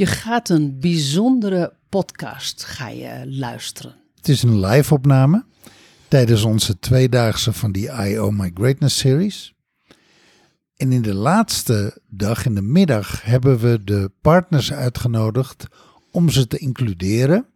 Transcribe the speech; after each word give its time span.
Je 0.00 0.06
gaat 0.06 0.48
een 0.48 0.80
bijzondere 0.80 1.72
podcast 1.88 2.64
ga 2.64 2.88
je 2.88 3.22
luisteren. 3.26 3.94
Het 4.14 4.28
is 4.28 4.42
een 4.42 4.60
live 4.60 4.94
opname 4.94 5.44
tijdens 6.08 6.42
onze 6.42 6.78
tweedaagse 6.78 7.52
van 7.52 7.72
die 7.72 7.90
I 8.08 8.18
Oh 8.18 8.38
My 8.38 8.50
Greatness 8.54 8.98
series. 8.98 9.54
En 10.76 10.92
in 10.92 11.02
de 11.02 11.14
laatste 11.14 12.00
dag, 12.08 12.46
in 12.46 12.54
de 12.54 12.62
middag, 12.62 13.22
hebben 13.22 13.58
we 13.58 13.84
de 13.84 14.10
partners 14.20 14.72
uitgenodigd 14.72 15.66
om 16.10 16.28
ze 16.28 16.46
te 16.46 16.58
includeren 16.58 17.46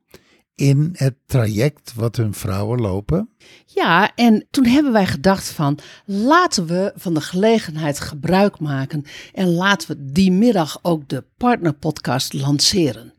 in 0.54 0.90
het 0.92 1.14
traject 1.26 1.92
wat 1.94 2.16
hun 2.16 2.34
vrouwen 2.34 2.80
lopen. 2.80 3.28
Ja, 3.66 4.14
en 4.14 4.46
toen 4.50 4.66
hebben 4.66 4.92
wij 4.92 5.06
gedacht 5.06 5.48
van 5.48 5.78
laten 6.04 6.66
we 6.66 6.92
van 6.96 7.14
de 7.14 7.20
gelegenheid 7.20 8.00
gebruik 8.00 8.60
maken 8.60 9.04
en 9.32 9.48
laten 9.48 9.88
we 9.88 10.12
die 10.12 10.32
middag 10.32 10.78
ook 10.82 11.08
de 11.08 11.24
partnerpodcast 11.36 12.32
lanceren. 12.32 13.12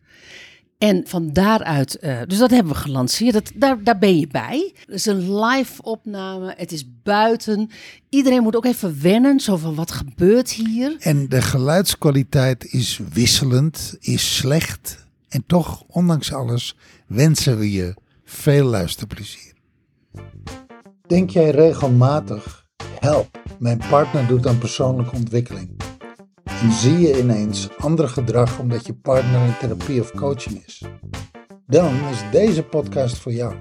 En 0.78 1.04
van 1.08 1.34
daaruit, 1.34 1.98
uh, 2.02 2.20
dus 2.28 2.38
dat 2.38 2.50
hebben 2.50 2.74
we 2.74 2.80
gelanceerd. 2.80 3.34
Dat, 3.34 3.52
daar, 3.56 3.84
daar 3.84 3.98
ben 3.98 4.20
je 4.20 4.28
bij. 4.28 4.74
Het 4.80 4.96
is 4.96 5.06
een 5.06 5.40
live 5.40 5.82
opname. 5.82 6.54
Het 6.58 6.72
is 6.72 6.86
buiten. 7.04 7.70
Iedereen 8.10 8.44
moet 8.44 8.56
ook 8.56 8.66
even 8.66 9.02
wennen. 9.02 9.40
Zo 9.40 9.58
van 9.58 9.76
wat 9.76 9.92
gebeurt 9.92 10.52
hier. 10.52 10.96
En 11.00 11.30
de 11.30 11.42
geluidskwaliteit 11.42 12.66
is 12.66 13.00
wisselend, 13.14 13.96
is 14.00 14.36
slecht. 14.36 15.06
En 15.30 15.44
toch, 15.48 15.84
ondanks 15.88 16.34
alles, 16.34 16.76
wensen 17.08 17.58
we 17.58 17.72
je 17.72 17.94
veel 18.24 18.66
luisterplezier. 18.66 19.54
Denk 21.08 21.30
jij 21.30 21.50
regelmatig, 21.50 22.66
help, 23.00 23.42
mijn 23.60 23.82
partner 23.90 24.28
doet 24.28 24.48
aan 24.48 24.58
persoonlijke 24.58 25.16
ontwikkeling. 25.16 25.70
En 26.44 26.72
zie 26.72 27.00
je 27.00 27.20
ineens 27.20 27.70
ander 27.78 28.10
gedrag 28.10 28.60
omdat 28.60 28.86
je 28.86 28.94
partner 28.94 29.46
in 29.46 29.58
therapie 29.60 30.02
of 30.02 30.12
coaching 30.12 30.66
is? 30.66 30.84
Dan 31.68 31.94
is 32.12 32.24
deze 32.32 32.64
podcast 32.64 33.18
voor 33.18 33.32
jou. 33.32 33.56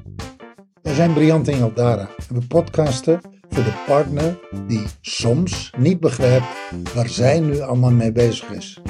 Wij 0.82 0.94
zijn 0.94 1.12
Briant 1.12 1.48
en 1.48 1.58
Jaldara 1.58 2.08
en 2.28 2.34
we 2.34 2.46
podcasten 2.46 3.20
voor 3.48 3.64
de 3.64 3.82
partner 3.86 4.38
die 4.66 4.84
soms 5.00 5.72
niet 5.76 6.00
begrijpt 6.00 6.46
waar 6.94 7.08
zij 7.08 7.40
nu 7.40 7.60
allemaal 7.60 7.90
mee 7.90 8.12
bezig 8.12 8.50
is. 8.50 8.80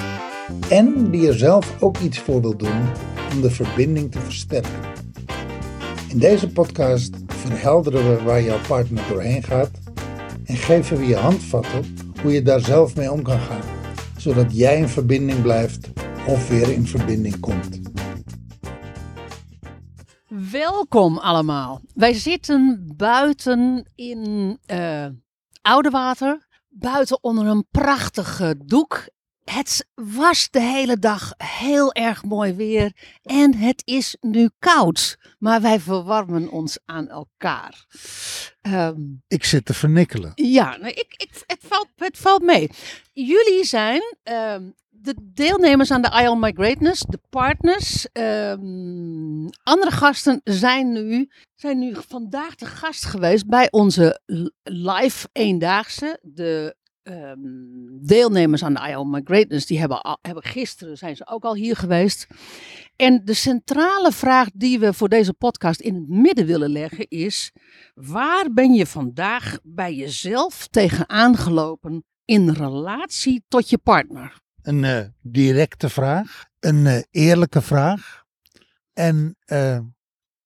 En 0.69 1.11
die 1.11 1.29
er 1.29 1.39
zelf 1.39 1.83
ook 1.83 1.98
iets 1.98 2.19
voor 2.19 2.41
wil 2.41 2.57
doen 2.57 2.83
om 3.35 3.41
de 3.41 3.51
verbinding 3.51 4.13
te 4.13 4.21
versterken. 4.21 4.81
In 6.09 6.19
deze 6.19 6.49
podcast 6.49 7.17
verhelderen 7.27 8.17
we 8.17 8.23
waar 8.23 8.43
jouw 8.43 8.61
partner 8.69 9.09
doorheen 9.09 9.43
gaat 9.43 9.71
en 10.45 10.57
geven 10.57 10.97
we 10.97 11.07
je 11.07 11.17
handvatten 11.17 11.97
hoe 12.23 12.33
je 12.33 12.43
daar 12.43 12.61
zelf 12.61 12.97
mee 12.97 13.13
om 13.13 13.23
kan 13.23 13.41
gaan 13.41 13.75
zodat 14.25 14.57
jij 14.57 14.79
in 14.79 14.89
verbinding 14.89 15.43
blijft 15.43 15.89
of 16.27 16.49
weer 16.49 16.73
in 16.73 16.87
verbinding 16.87 17.41
komt. 17.41 17.81
Welkom 20.51 21.19
allemaal. 21.19 21.81
Wij 21.95 22.13
zitten 22.13 22.93
buiten 22.97 23.87
in 23.95 24.59
uh, 24.67 25.07
Oudewater, 25.63 26.47
buiten 26.69 27.23
onder 27.23 27.47
een 27.47 27.67
prachtige 27.71 28.57
doek. 28.65 29.09
Het 29.45 29.87
was 29.95 30.50
de 30.50 30.61
hele 30.61 30.98
dag 30.98 31.33
heel 31.37 31.92
erg 31.92 32.25
mooi 32.25 32.53
weer 32.53 32.92
en 33.23 33.55
het 33.55 33.83
is 33.84 34.17
nu 34.20 34.51
koud, 34.59 35.19
maar 35.39 35.61
wij 35.61 35.81
verwarmen 35.81 36.51
ons 36.51 36.78
aan 36.84 37.09
elkaar. 37.09 37.86
Um, 38.62 39.23
ik 39.28 39.45
zit 39.45 39.64
te 39.64 39.75
vernikkelen. 39.75 40.33
Ja, 40.34 40.77
nou, 40.77 40.92
ik, 40.92 41.14
ik, 41.17 41.42
het, 41.47 41.61
valt, 41.61 41.89
het 41.97 42.19
valt 42.19 42.42
mee. 42.42 42.70
Jullie 43.12 43.64
zijn 43.64 44.03
um, 44.23 44.75
de 44.89 45.14
deelnemers 45.34 45.91
aan 45.91 46.03
de 46.03 46.23
I 46.23 46.34
My 46.34 46.53
Greatness, 46.53 47.05
de 47.08 47.20
partners. 47.31 48.06
Um, 48.12 49.48
andere 49.62 49.91
gasten 49.91 50.41
zijn 50.45 50.92
nu, 50.92 51.31
zijn 51.55 51.79
nu 51.79 51.95
vandaag 52.08 52.55
de 52.55 52.67
gast 52.67 53.05
geweest 53.05 53.47
bij 53.47 53.70
onze 53.70 54.20
live 54.62 55.29
eendaagse. 55.33 56.19
De 56.23 56.77
um, 57.05 57.98
deelnemers 58.03 58.65
aan 58.65 58.75
de 58.75 58.81
I 58.89 59.05
My 59.05 59.20
Greatness, 59.25 59.67
die 59.67 59.79
hebben, 59.79 60.03
al, 60.03 60.19
hebben 60.23 60.42
gisteren 60.42 60.97
zijn 60.97 61.17
ze 61.17 61.27
ook 61.27 61.45
al 61.45 61.55
hier 61.55 61.77
geweest. 61.77 62.27
En 62.97 63.25
de 63.25 63.35
centrale 63.35 64.13
vraag 64.13 64.48
die 64.55 64.79
we 64.79 64.92
voor 64.92 65.09
deze 65.09 65.33
podcast 65.33 65.81
in 65.81 65.95
het 65.95 66.09
midden 66.09 66.47
willen 66.47 66.70
leggen 66.70 67.09
is: 67.09 67.53
waar 67.95 68.53
ben 68.53 68.73
je 68.73 68.87
vandaag 68.87 69.59
bij 69.63 69.95
jezelf 69.95 70.69
tegenaan 70.69 71.37
gelopen 71.37 72.05
in 72.25 72.51
relatie 72.51 73.45
tot 73.48 73.70
je 73.70 73.79
partner? 73.79 74.43
Een 74.63 74.83
uh, 74.83 75.01
directe 75.20 75.89
vraag, 75.89 76.45
een 76.61 76.85
uh, 76.85 76.98
eerlijke 77.11 77.63
vraag. 77.63 78.25
En 78.93 79.37
uh, 79.47 79.79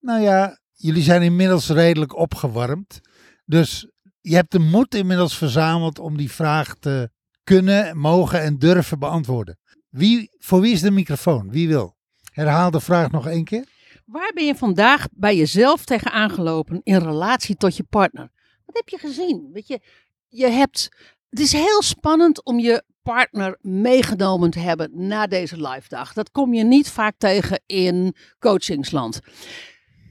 nou 0.00 0.22
ja, 0.22 0.58
jullie 0.74 1.02
zijn 1.02 1.22
inmiddels 1.22 1.68
redelijk 1.68 2.16
opgewarmd. 2.16 3.00
Dus 3.44 3.90
je 4.28 4.34
hebt 4.34 4.52
de 4.52 4.58
moed 4.58 4.94
inmiddels 4.94 5.36
verzameld 5.36 5.98
om 5.98 6.16
die 6.16 6.30
vraag 6.30 6.74
te 6.74 7.10
kunnen, 7.44 7.98
mogen 7.98 8.40
en 8.42 8.58
durven 8.58 8.98
beantwoorden. 8.98 9.58
Wie, 9.88 10.36
voor 10.38 10.60
wie 10.60 10.72
is 10.72 10.80
de 10.80 10.90
microfoon? 10.90 11.50
Wie 11.50 11.68
wil? 11.68 11.96
Herhaal 12.32 12.70
de 12.70 12.80
vraag 12.80 13.10
nog 13.10 13.26
één 13.26 13.44
keer. 13.44 13.64
Waar 14.04 14.32
ben 14.34 14.46
je 14.46 14.54
vandaag 14.54 15.06
bij 15.12 15.36
jezelf 15.36 15.84
tegen 15.84 16.12
aangelopen 16.12 16.80
in 16.82 16.98
relatie 16.98 17.56
tot 17.56 17.76
je 17.76 17.82
partner? 17.82 18.30
Wat 18.64 18.76
heb 18.76 18.88
je 18.88 18.98
gezien? 18.98 19.50
Weet 19.52 19.66
je, 19.66 19.80
je 20.28 20.46
hebt. 20.46 20.88
Het 21.28 21.40
is 21.40 21.52
heel 21.52 21.82
spannend 21.82 22.44
om 22.44 22.58
je 22.58 22.82
partner 23.02 23.58
meegenomen 23.60 24.50
te 24.50 24.58
hebben 24.58 24.90
na 25.06 25.26
deze 25.26 25.68
live 25.68 25.88
dag. 25.88 26.12
Dat 26.12 26.30
kom 26.30 26.54
je 26.54 26.64
niet 26.64 26.90
vaak 26.90 27.14
tegen 27.18 27.62
in 27.66 28.16
coachingsland. 28.38 29.20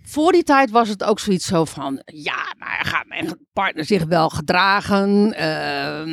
Voor 0.10 0.32
die 0.32 0.44
tijd 0.44 0.72
was 0.72 0.90
het 0.90 1.04
ook 1.04 1.20
zoiets 1.20 1.46
zo 1.46 1.66
van, 1.66 2.02
ja, 2.06 2.54
maar 2.58 2.86
gaat 2.86 3.08
mijn 3.08 3.48
partner 3.54 3.86
zich 3.86 4.04
wel 4.06 4.30
gedragen? 4.30 5.36
Uh, 5.40 6.04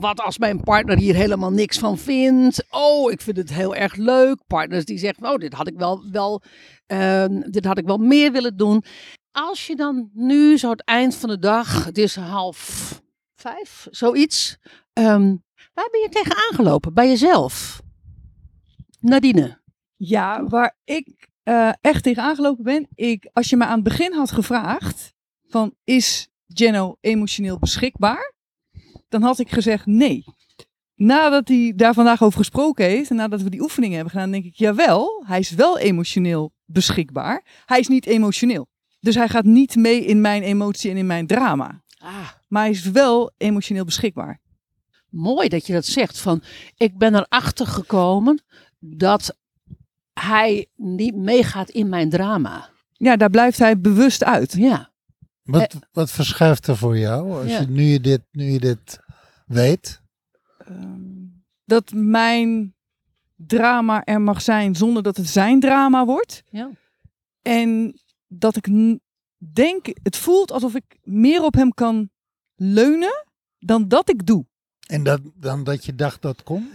wat 0.00 0.20
als 0.20 0.38
mijn 0.38 0.62
partner 0.62 0.98
hier 0.98 1.14
helemaal 1.14 1.50
niks 1.52 1.78
van 1.78 1.98
vindt? 1.98 2.64
Oh, 2.70 3.10
ik 3.10 3.20
vind 3.20 3.36
het 3.36 3.52
heel 3.52 3.74
erg 3.74 3.94
leuk. 3.94 4.46
Partners 4.46 4.84
die 4.84 4.98
zeggen, 4.98 5.30
oh, 5.30 5.36
dit 5.36 5.52
had 5.52 5.68
ik 5.68 5.78
wel, 5.78 6.04
wel, 6.10 6.42
uh, 6.86 7.24
dit 7.28 7.64
had 7.64 7.78
ik 7.78 7.86
wel 7.86 7.98
meer 7.98 8.32
willen 8.32 8.56
doen. 8.56 8.84
Als 9.30 9.66
je 9.66 9.76
dan 9.76 10.10
nu 10.12 10.58
zo 10.58 10.70
het 10.70 10.84
eind 10.84 11.14
van 11.14 11.28
de 11.28 11.38
dag, 11.38 11.84
het 11.84 11.98
is 11.98 12.16
half 12.16 13.00
vijf, 13.34 13.86
zoiets. 13.90 14.56
Um, 14.92 15.44
waar 15.74 15.88
ben 15.90 16.00
je 16.00 16.08
tegen 16.10 16.36
aangelopen? 16.36 16.94
Bij 16.94 17.08
jezelf? 17.08 17.82
Nadine? 19.00 19.60
Ja, 19.96 20.44
waar 20.46 20.76
ik 20.84 21.30
uh, 21.44 21.72
echt 21.80 22.02
tegen 22.02 22.22
aangelopen 22.22 22.64
ben. 22.64 22.88
Ik, 22.94 23.30
als 23.32 23.50
je 23.50 23.56
me 23.56 23.64
aan 23.64 23.74
het 23.74 23.84
begin 23.84 24.12
had 24.12 24.30
gevraagd: 24.30 25.14
van 25.48 25.74
is 25.84 26.28
Jenno 26.46 26.96
emotioneel 27.00 27.58
beschikbaar? 27.58 28.34
Dan 29.08 29.22
had 29.22 29.38
ik 29.38 29.50
gezegd 29.50 29.86
nee. 29.86 30.24
Nadat 30.94 31.48
hij 31.48 31.72
daar 31.76 31.94
vandaag 31.94 32.22
over 32.22 32.38
gesproken 32.38 32.84
heeft 32.84 33.10
en 33.10 33.16
nadat 33.16 33.42
we 33.42 33.50
die 33.50 33.62
oefeningen 33.62 33.94
hebben 33.94 34.12
gedaan, 34.12 34.30
denk 34.30 34.44
ik: 34.44 34.54
jawel, 34.54 35.24
hij 35.26 35.38
is 35.38 35.50
wel 35.50 35.78
emotioneel 35.78 36.52
beschikbaar. 36.64 37.62
Hij 37.66 37.78
is 37.78 37.88
niet 37.88 38.06
emotioneel. 38.06 38.66
Dus 39.00 39.14
hij 39.14 39.28
gaat 39.28 39.44
niet 39.44 39.76
mee 39.76 40.04
in 40.04 40.20
mijn 40.20 40.42
emotie 40.42 40.90
en 40.90 40.96
in 40.96 41.06
mijn 41.06 41.26
drama. 41.26 41.82
Ah. 41.98 42.28
Maar 42.48 42.62
hij 42.62 42.70
is 42.70 42.90
wel 42.90 43.32
emotioneel 43.36 43.84
beschikbaar. 43.84 44.40
Mooi 45.08 45.48
dat 45.48 45.66
je 45.66 45.72
dat 45.72 45.86
zegt. 45.86 46.18
Van, 46.18 46.42
ik 46.76 46.98
ben 46.98 47.14
erachter 47.14 47.66
gekomen 47.66 48.42
dat 48.78 49.36
hij 50.12 50.66
niet 50.76 51.16
meegaat 51.16 51.70
in 51.70 51.88
mijn 51.88 52.10
drama. 52.10 52.70
Ja, 52.92 53.16
daar 53.16 53.30
blijft 53.30 53.58
hij 53.58 53.80
bewust 53.80 54.24
uit. 54.24 54.52
Ja. 54.52 54.90
Wat, 55.42 55.72
eh, 55.74 55.80
wat 55.92 56.10
verschuift 56.10 56.66
er 56.66 56.76
voor 56.76 56.98
jou 56.98 57.42
als 57.42 57.58
je, 57.58 57.66
nu, 57.68 57.82
je 57.82 58.00
dit, 58.00 58.22
nu 58.30 58.44
je 58.44 58.60
dit 58.60 58.98
weet? 59.46 60.00
Ehm, 60.58 61.00
dat 61.64 61.92
mijn 61.94 62.74
drama 63.36 64.04
er 64.04 64.20
mag 64.20 64.42
zijn 64.42 64.76
zonder 64.76 65.02
dat 65.02 65.16
het 65.16 65.28
zijn 65.28 65.60
drama 65.60 66.04
wordt. 66.04 66.42
Ja. 66.50 66.70
En 67.42 68.00
dat 68.26 68.56
ik 68.56 68.98
denk, 69.36 69.86
het 70.02 70.16
voelt 70.16 70.52
alsof 70.52 70.74
ik 70.74 70.98
meer 71.02 71.42
op 71.42 71.54
hem 71.54 71.74
kan 71.74 72.10
leunen 72.54 73.26
dan 73.58 73.88
dat 73.88 74.08
ik 74.08 74.26
doe. 74.26 74.46
En 74.86 75.02
dat, 75.02 75.20
dan 75.34 75.64
dat 75.64 75.84
je 75.84 75.94
dacht 75.94 76.22
dat 76.22 76.42
kon? 76.42 76.72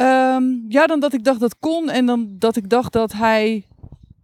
Um, 0.00 0.64
ja, 0.68 0.86
dan 0.86 1.00
dat 1.00 1.12
ik 1.12 1.24
dacht 1.24 1.40
dat 1.40 1.58
kon 1.58 1.90
en 1.90 2.06
dan 2.06 2.36
dat 2.38 2.56
ik 2.56 2.68
dacht 2.68 2.92
dat 2.92 3.12
hij, 3.12 3.66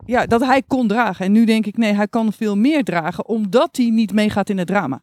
ja, 0.06 0.26
dat 0.26 0.40
hij 0.40 0.62
kon 0.62 0.88
dragen. 0.88 1.24
En 1.24 1.32
nu 1.32 1.44
denk 1.44 1.66
ik, 1.66 1.76
nee, 1.76 1.92
hij 1.92 2.08
kan 2.08 2.32
veel 2.32 2.56
meer 2.56 2.84
dragen, 2.84 3.26
omdat 3.26 3.76
hij 3.76 3.90
niet 3.90 4.12
meegaat 4.12 4.50
in 4.50 4.58
het 4.58 4.66
drama. 4.66 5.02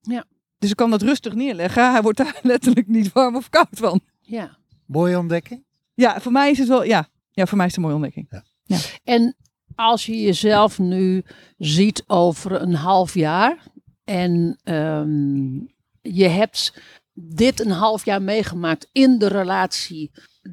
Ja. 0.00 0.24
Dus 0.58 0.70
ik 0.70 0.76
kan 0.76 0.90
dat 0.90 1.02
rustig 1.02 1.34
neerleggen. 1.34 1.92
Hij 1.92 2.02
wordt 2.02 2.18
daar 2.18 2.40
letterlijk 2.52 2.86
niet 2.86 3.12
warm 3.12 3.36
of 3.36 3.48
koud 3.48 3.68
van. 3.70 4.00
Ja. 4.20 4.56
Mooie 4.86 5.18
ontdekking? 5.18 5.64
Ja, 5.94 6.20
voor 6.20 6.32
mij 6.32 6.50
is 6.50 6.58
het 6.58 6.68
wel, 6.68 6.84
ja. 6.84 7.08
Ja, 7.30 7.46
voor 7.46 7.56
mij 7.56 7.66
is 7.66 7.76
het 7.76 7.84
een 7.84 7.90
mooie 7.90 8.02
ontdekking. 8.02 8.26
Ja. 8.30 8.44
ja. 8.64 8.78
En 9.04 9.36
als 9.74 10.06
je 10.06 10.20
jezelf 10.20 10.78
nu 10.78 11.24
ziet 11.58 12.04
over 12.06 12.62
een 12.62 12.74
half 12.74 13.14
jaar 13.14 13.62
en 14.04 14.58
um, 14.64 15.68
je 16.02 16.28
hebt 16.28 16.80
dit 17.18 17.60
een 17.60 17.70
half 17.70 18.04
jaar 18.04 18.22
meegemaakt 18.22 18.88
in 18.92 19.18
de 19.18 19.26
relatie 19.28 20.10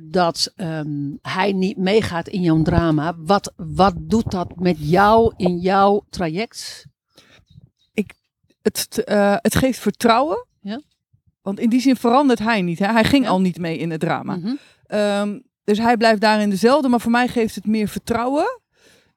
dat 0.09 0.51
ehm, 0.55 1.11
hij 1.21 1.51
niet 1.51 1.77
meegaat 1.77 2.27
in 2.27 2.41
jouw 2.41 2.61
drama. 2.61 3.15
Wat, 3.17 3.53
wat 3.55 3.93
doet 3.97 4.31
dat 4.31 4.55
met 4.55 4.75
jou 4.79 5.33
in 5.37 5.57
jouw 5.57 6.05
traject? 6.09 6.85
Het, 8.61 9.03
eh, 9.03 9.35
het 9.37 9.55
geeft 9.55 9.79
vertrouwen. 9.79 10.45
Ja. 10.61 10.81
Want 11.41 11.59
in 11.59 11.69
die 11.69 11.81
zin 11.81 11.95
verandert 11.95 12.39
hij 12.39 12.61
niet. 12.61 12.79
Hè? 12.79 12.91
Hij 12.91 13.03
ging 13.03 13.23
Ja. 13.23 13.29
al 13.29 13.41
niet 13.41 13.57
mee 13.57 13.77
in 13.77 13.91
het 13.91 13.99
drama. 13.99 14.35
Mhm. 14.35 14.55
Ehm, 14.85 15.39
dus 15.63 15.77
hij 15.77 15.97
blijft 15.97 16.21
daarin 16.21 16.49
dezelfde. 16.49 16.87
Maar 16.87 17.01
voor 17.01 17.11
mij 17.11 17.27
geeft 17.27 17.55
het 17.55 17.65
meer 17.65 17.87
vertrouwen. 17.87 18.61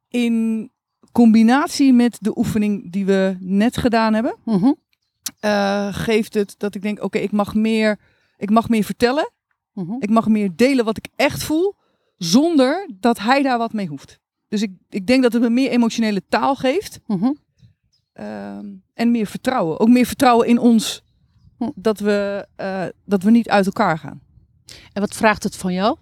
In 0.09 0.71
combinatie 1.13 1.93
met 1.93 2.17
de 2.21 2.39
oefening 2.39 2.93
die 2.93 3.07
we 3.07 3.37
net 3.41 3.77
gedaan 3.77 4.15
hebben. 4.15 4.37
Mhm. 4.45 4.73
Eh, 5.47 5.95
geeft 5.95 6.35
het 6.35 6.55
dat 6.59 6.75
ik 6.75 6.83
denk, 6.83 7.03
oké, 7.03 7.19
ik 7.19 7.33
mag 7.33 7.55
meer, 7.55 7.99
ik 8.37 8.51
mag 8.51 8.69
meer 8.69 8.85
vertellen. 8.85 9.31
Mhm. 9.73 9.93
Ik 9.99 10.11
mag 10.11 10.29
meer 10.29 10.51
delen 10.57 10.85
wat 10.85 10.97
ik 10.97 11.09
echt 11.17 11.43
voel, 11.43 11.75
zonder 12.17 12.91
dat 13.01 13.19
hij 13.19 13.43
daar 13.43 13.59
wat 13.59 13.73
mee 13.73 13.87
hoeft. 13.87 14.19
Dus 14.49 14.63
ik, 14.63 14.71
ik 14.89 15.07
denk 15.07 15.23
dat 15.23 15.33
het 15.33 15.43
me 15.43 15.51
meer 15.51 15.71
emotionele 15.71 16.23
taal 16.29 16.55
geeft 16.57 17.01
Mhm. 17.07 17.33
ehm, 18.13 18.67
en 18.95 19.11
meer 19.11 19.27
vertrouwen. 19.27 19.81
Ook 19.81 19.89
meer 19.89 20.07
vertrouwen 20.07 20.47
in 20.49 20.59
ons, 20.59 21.05
Hm. 21.59 21.71
dat 21.75 21.99
we, 21.99 22.47
eh, 22.57 22.85
dat 23.05 23.23
we 23.23 23.31
niet 23.31 23.49
uit 23.49 23.67
elkaar 23.67 23.99
gaan. 23.99 24.21
En 24.93 25.01
wat 25.01 25.15
vraagt 25.17 25.43
het 25.43 25.57
van 25.57 25.73
jou? 25.73 25.97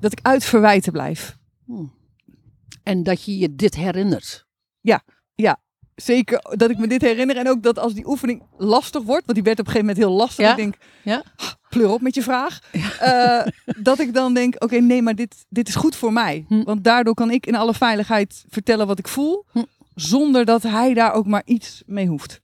Dat 0.00 0.12
ik 0.12 0.18
uit 0.22 0.44
verwijten 0.44 0.92
blijf. 0.92 1.38
En 2.82 3.02
dat 3.02 3.22
je 3.24 3.38
je 3.38 3.54
dit 3.54 3.74
herinnert. 3.74 4.46
Zeker 6.02 6.42
dat 6.56 6.70
ik 6.70 6.78
me 6.78 6.86
dit 6.86 7.02
herinner 7.02 7.36
en 7.36 7.48
ook 7.48 7.62
dat 7.62 7.78
als 7.78 7.94
die 7.94 8.06
oefening 8.08 8.42
lastig 8.56 9.02
wordt, 9.02 9.24
want 9.26 9.34
die 9.34 9.42
werd 9.42 9.58
op 9.60 9.66
een 9.66 9.72
gegeven 9.72 9.94
moment 9.94 10.06
heel 10.06 10.16
lastig. 10.16 10.44
Ja. 10.44 10.50
Ik 10.50 10.56
denk, 10.56 10.74
Ja. 11.02 11.22
pleur 11.68 11.88
op 11.90 12.00
met 12.00 12.14
je 12.14 12.22
vraag. 12.22 12.58
Eh, 13.00 13.46
dat 13.82 13.98
ik 13.98 14.14
dan 14.14 14.34
denk, 14.34 14.54
oké, 14.62 14.76
nee, 14.78 15.02
maar 15.02 15.14
dit, 15.14 15.46
dit 15.48 15.68
is 15.68 15.74
goed 15.74 15.96
voor 15.96 16.12
mij. 16.12 16.44
Hm. 16.48 16.62
Want 16.62 16.84
daardoor 16.84 17.14
kan 17.14 17.30
ik 17.30 17.46
in 17.46 17.54
alle 17.54 17.74
veiligheid 17.74 18.44
vertellen 18.48 18.86
wat 18.86 18.98
ik 18.98 19.08
voel, 19.08 19.44
Hm. 19.52 19.62
zonder 19.94 20.44
dat 20.44 20.62
hij 20.62 20.94
daar 20.94 21.12
ook 21.12 21.26
maar 21.26 21.42
iets 21.44 21.82
mee 21.86 22.06
hoeft. 22.06 22.40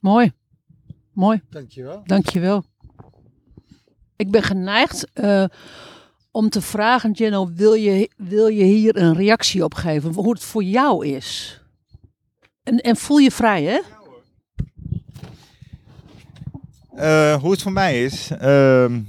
Mooi. 0.00 0.32
Mooi. 1.12 1.40
Dankjewel. 1.50 2.02
Dankjewel. 2.04 2.64
Ik 4.16 4.30
ben 4.30 4.42
geneigd 4.42 5.06
eh, 5.12 5.44
om 6.30 6.48
te 6.50 6.60
vragen, 6.60 7.10
Jenno, 7.12 7.50
wil 7.54 7.72
je, 7.74 8.10
wil 8.16 8.46
je 8.46 8.64
hier 8.64 8.96
een 8.96 9.14
reactie 9.14 9.64
op 9.64 9.74
geven? 9.74 10.14
Hoe 10.14 10.30
het 10.30 10.44
voor 10.44 10.62
jou 10.62 11.06
is? 11.06 11.57
En, 12.68 12.78
en 12.80 12.96
voel 12.96 13.18
je 13.18 13.30
vrij, 13.30 13.62
hè? 13.64 13.78
Eh, 16.94 17.40
hoe 17.40 17.50
het 17.50 17.62
voor 17.62 17.72
mij 17.72 18.04
is, 18.04 18.30
ehm, 18.30 19.00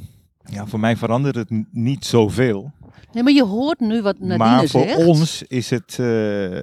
ja, 0.44 0.66
voor 0.66 0.80
mij 0.80 0.98
verandert 0.98 1.36
het 1.36 1.50
niet 1.72 2.06
zoveel. 2.06 2.72
Nee, 3.12 3.24
maar 3.24 3.34
je 3.34 3.44
hoort 3.44 3.80
nu 3.80 4.02
wat 4.02 4.20
Nadine 4.20 4.38
maar 4.38 4.68
voor 4.68 4.82
zegt. 4.82 5.06
ons 5.06 5.44
is 5.44 5.70
het, 5.70 6.00
eh, 6.00 6.62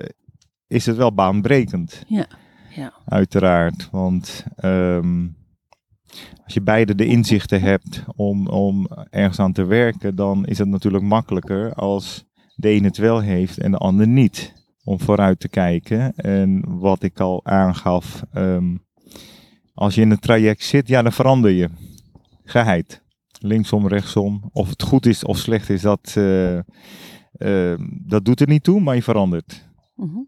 is 0.67 0.87
het 0.87 0.97
wel 0.97 1.15
baanbrekend. 1.15 2.03
Ja, 2.07 2.27
ja. 2.75 2.93
Uiteraard. 3.05 3.89
Want 3.91 4.45
ehm, 4.57 5.27
als 6.45 6.55
je 6.55 6.61
beide 6.61 6.95
de 6.95 7.07
inzichten 7.07 7.61
hebt 7.61 8.05
om, 8.15 8.47
om 8.47 8.89
ergens 9.11 9.39
aan 9.39 9.53
te 9.53 9.65
werken, 9.65 10.15
dan 10.15 10.45
is 10.45 10.59
het 10.59 10.69
natuurlijk 10.69 11.05
makkelijker 11.05 11.75
als 11.75 12.25
de 12.55 12.71
een 12.71 12.85
het 12.85 12.97
wel 12.97 13.21
heeft 13.21 13.59
en 13.59 13.71
de 13.71 13.79
ander 13.79 14.07
niet. 14.07 14.55
Om 14.87 15.01
vooruit 15.01 15.41
te 15.41 15.49
kijken. 15.49 16.15
En 16.17 16.65
wat 16.79 17.03
ik 17.03 17.21
al 17.21 17.41
aangaf, 17.45 18.23
ehm, 18.33 18.77
als 19.75 19.95
je 19.95 20.01
in 20.01 20.11
een 20.11 20.19
traject 20.19 20.63
zit, 20.63 20.89
ja, 20.89 21.03
dan 21.03 21.13
verander 21.13 21.51
je. 21.51 21.69
Geheid. 22.45 23.03
Linksom, 23.39 23.89
rechtsom. 23.89 24.51
Of 24.53 24.69
het 24.69 24.83
goed 24.83 25.07
is 25.07 25.25
of 25.25 25.39
slecht 25.39 25.71
is, 25.71 25.81
dat, 25.81 26.15
eh, 26.17 26.57
ehm, 27.33 27.87
dat 28.07 28.25
doet 28.25 28.41
er 28.41 28.49
niet 28.49 28.63
toe, 28.63 28.81
maar 28.81 28.95
je 28.95 29.03
verandert. 29.03 29.65
Mhm. 29.95 30.19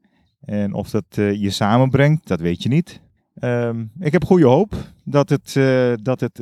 En 0.40 0.72
of 0.72 0.90
dat 0.90 1.04
eh, 1.10 1.42
je 1.42 1.50
samenbrengt, 1.50 2.28
dat 2.28 2.40
weet 2.40 2.62
je 2.62 2.68
niet. 2.68 3.00
Ehm, 3.34 3.84
ik 4.00 4.12
heb 4.12 4.24
goede 4.24 4.46
hoop 4.46 4.74
dat 5.04 5.28
het, 5.28 5.56
eh, 5.56 5.92
dat 6.02 6.20
het 6.20 6.40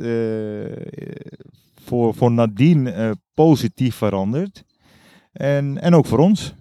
voor, 1.87 2.13
voor 2.13 2.31
Nadine 2.31 2.91
eh, 2.91 3.11
positief 3.33 3.95
verandert. 3.95 4.63
En, 5.31 5.81
en 5.81 5.93
ook 5.93 6.05
voor 6.05 6.19
ons. 6.19 6.55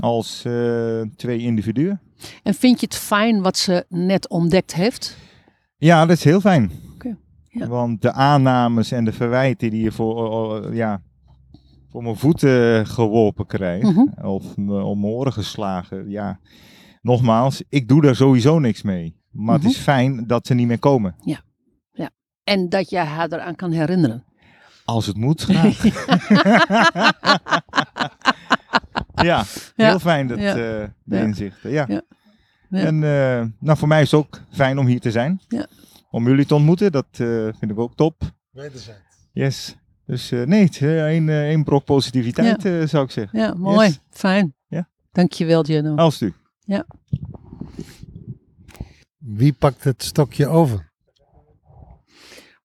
Als 0.00 0.44
eh, 0.44 1.00
twee 1.16 1.38
individuen. 1.38 2.00
En 2.42 2.54
vind 2.54 2.80
je 2.80 2.86
het 2.86 2.96
fijn 2.96 3.42
wat 3.42 3.56
ze 3.56 3.84
net 3.88 4.28
ontdekt 4.28 4.74
heeft? 4.74 5.16
Ja, 5.76 6.06
dat 6.06 6.16
is 6.16 6.24
heel 6.24 6.40
fijn. 6.40 6.70
Ja. 7.48 7.66
Want 7.66 8.02
de 8.02 8.12
aannames 8.12 8.90
en 8.92 9.04
de 9.04 9.12
verwijten 9.12 9.70
die 9.70 9.82
je 9.82 9.92
voor, 9.92 10.74
ja, 10.74 11.02
voor 11.90 12.02
mijn 12.02 12.16
voeten 12.16 12.86
geworpen 12.86 13.46
krijg, 13.46 13.82
Mhm. 13.82 14.26
of 14.26 14.56
me 14.56 14.82
om 14.82 15.00
mijn 15.00 15.12
oren 15.12 15.32
geslagen, 15.32 16.10
ja, 16.10 16.40
nogmaals, 17.02 17.62
ik 17.68 17.88
doe 17.88 18.02
daar 18.02 18.16
sowieso 18.16 18.58
niks 18.58 18.82
mee. 18.82 19.16
Maar 19.30 19.56
Mhm. 19.56 19.66
het 19.66 19.74
is 19.76 19.82
fijn 19.82 20.26
dat 20.26 20.46
ze 20.46 20.54
niet 20.54 20.66
meer 20.66 20.78
komen. 20.78 21.14
En 22.44 22.68
dat 22.68 22.90
je 22.90 22.98
haar 22.98 23.32
eraan 23.32 23.54
kan 23.54 23.70
herinneren. 23.70 24.24
Als 24.84 25.06
het 25.06 25.16
moet, 25.16 25.42
graag. 25.42 25.82
ja, 29.30 29.44
Ja. 29.76 29.88
heel 29.88 29.98
fijn 29.98 30.26
dat, 30.26 30.38
Ja. 30.38 30.48
eh, 30.48 30.54
de 31.04 31.16
Ja. 31.16 31.22
inzichten. 31.22 31.70
Ja. 31.70 31.84
Ja. 31.88 32.02
Ja. 32.68 32.78
En 32.84 32.94
eh, 32.94 33.46
nou, 33.58 33.78
voor 33.78 33.88
mij 33.88 34.02
is 34.02 34.10
het 34.10 34.20
ook 34.20 34.40
fijn 34.50 34.78
om 34.78 34.86
hier 34.86 35.00
te 35.00 35.10
zijn. 35.10 35.40
Ja. 35.48 35.66
Om 36.10 36.26
jullie 36.28 36.46
te 36.46 36.54
ontmoeten, 36.54 36.92
dat 36.92 37.06
eh, 37.12 37.26
vind 37.58 37.70
ik 37.70 37.78
ook 37.78 37.94
top. 37.96 38.22
Wederzijds. 38.50 39.00
Yes. 39.32 39.76
Dus 40.06 40.30
eh, 40.32 40.42
nee, 40.42 40.68
één, 40.80 41.28
één 41.28 41.64
brok 41.64 41.84
positiviteit 41.84 42.64
eh, 42.64 42.82
zou 42.86 43.04
ik 43.04 43.10
zeggen. 43.10 43.38
Ja, 43.38 43.54
mooi. 43.54 43.86
Yes. 43.86 44.00
Fijn. 44.10 44.54
Ja. 44.66 44.88
Dankjewel, 45.12 45.64
Jenno. 45.64 45.94
Als 45.96 46.22
u. 46.22 46.34
Wie 49.18 49.52
pakt 49.52 49.84
het 49.84 50.02
stokje 50.02 50.46
over? 50.48 50.92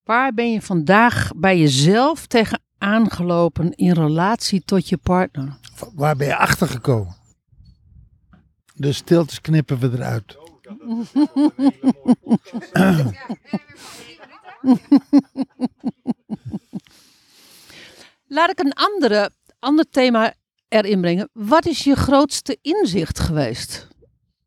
Waar 0.03 0.33
ben 0.33 0.51
je 0.51 0.61
vandaag 0.61 1.31
bij 1.35 1.59
jezelf 1.59 2.27
tegen 2.27 2.61
aangelopen 2.77 3.71
in 3.71 3.91
relatie 3.91 4.61
tot 4.65 4.89
je 4.89 4.97
partner? 4.97 5.57
Waar 5.95 6.15
ben 6.15 6.27
je 6.27 6.35
achter 6.35 6.67
gekomen? 6.67 7.15
De 8.73 8.93
stiltes 8.93 9.41
knippen 9.41 9.79
we 9.79 9.89
eruit. 9.93 10.37
Laat 18.27 18.49
ik 18.49 18.59
een 18.59 18.73
andere, 18.73 19.31
ander 19.59 19.89
thema 19.89 20.33
erin 20.67 21.01
brengen. 21.01 21.29
Wat 21.33 21.65
is 21.65 21.83
je 21.83 21.95
grootste 21.95 22.57
inzicht 22.61 23.19
geweest? 23.19 23.87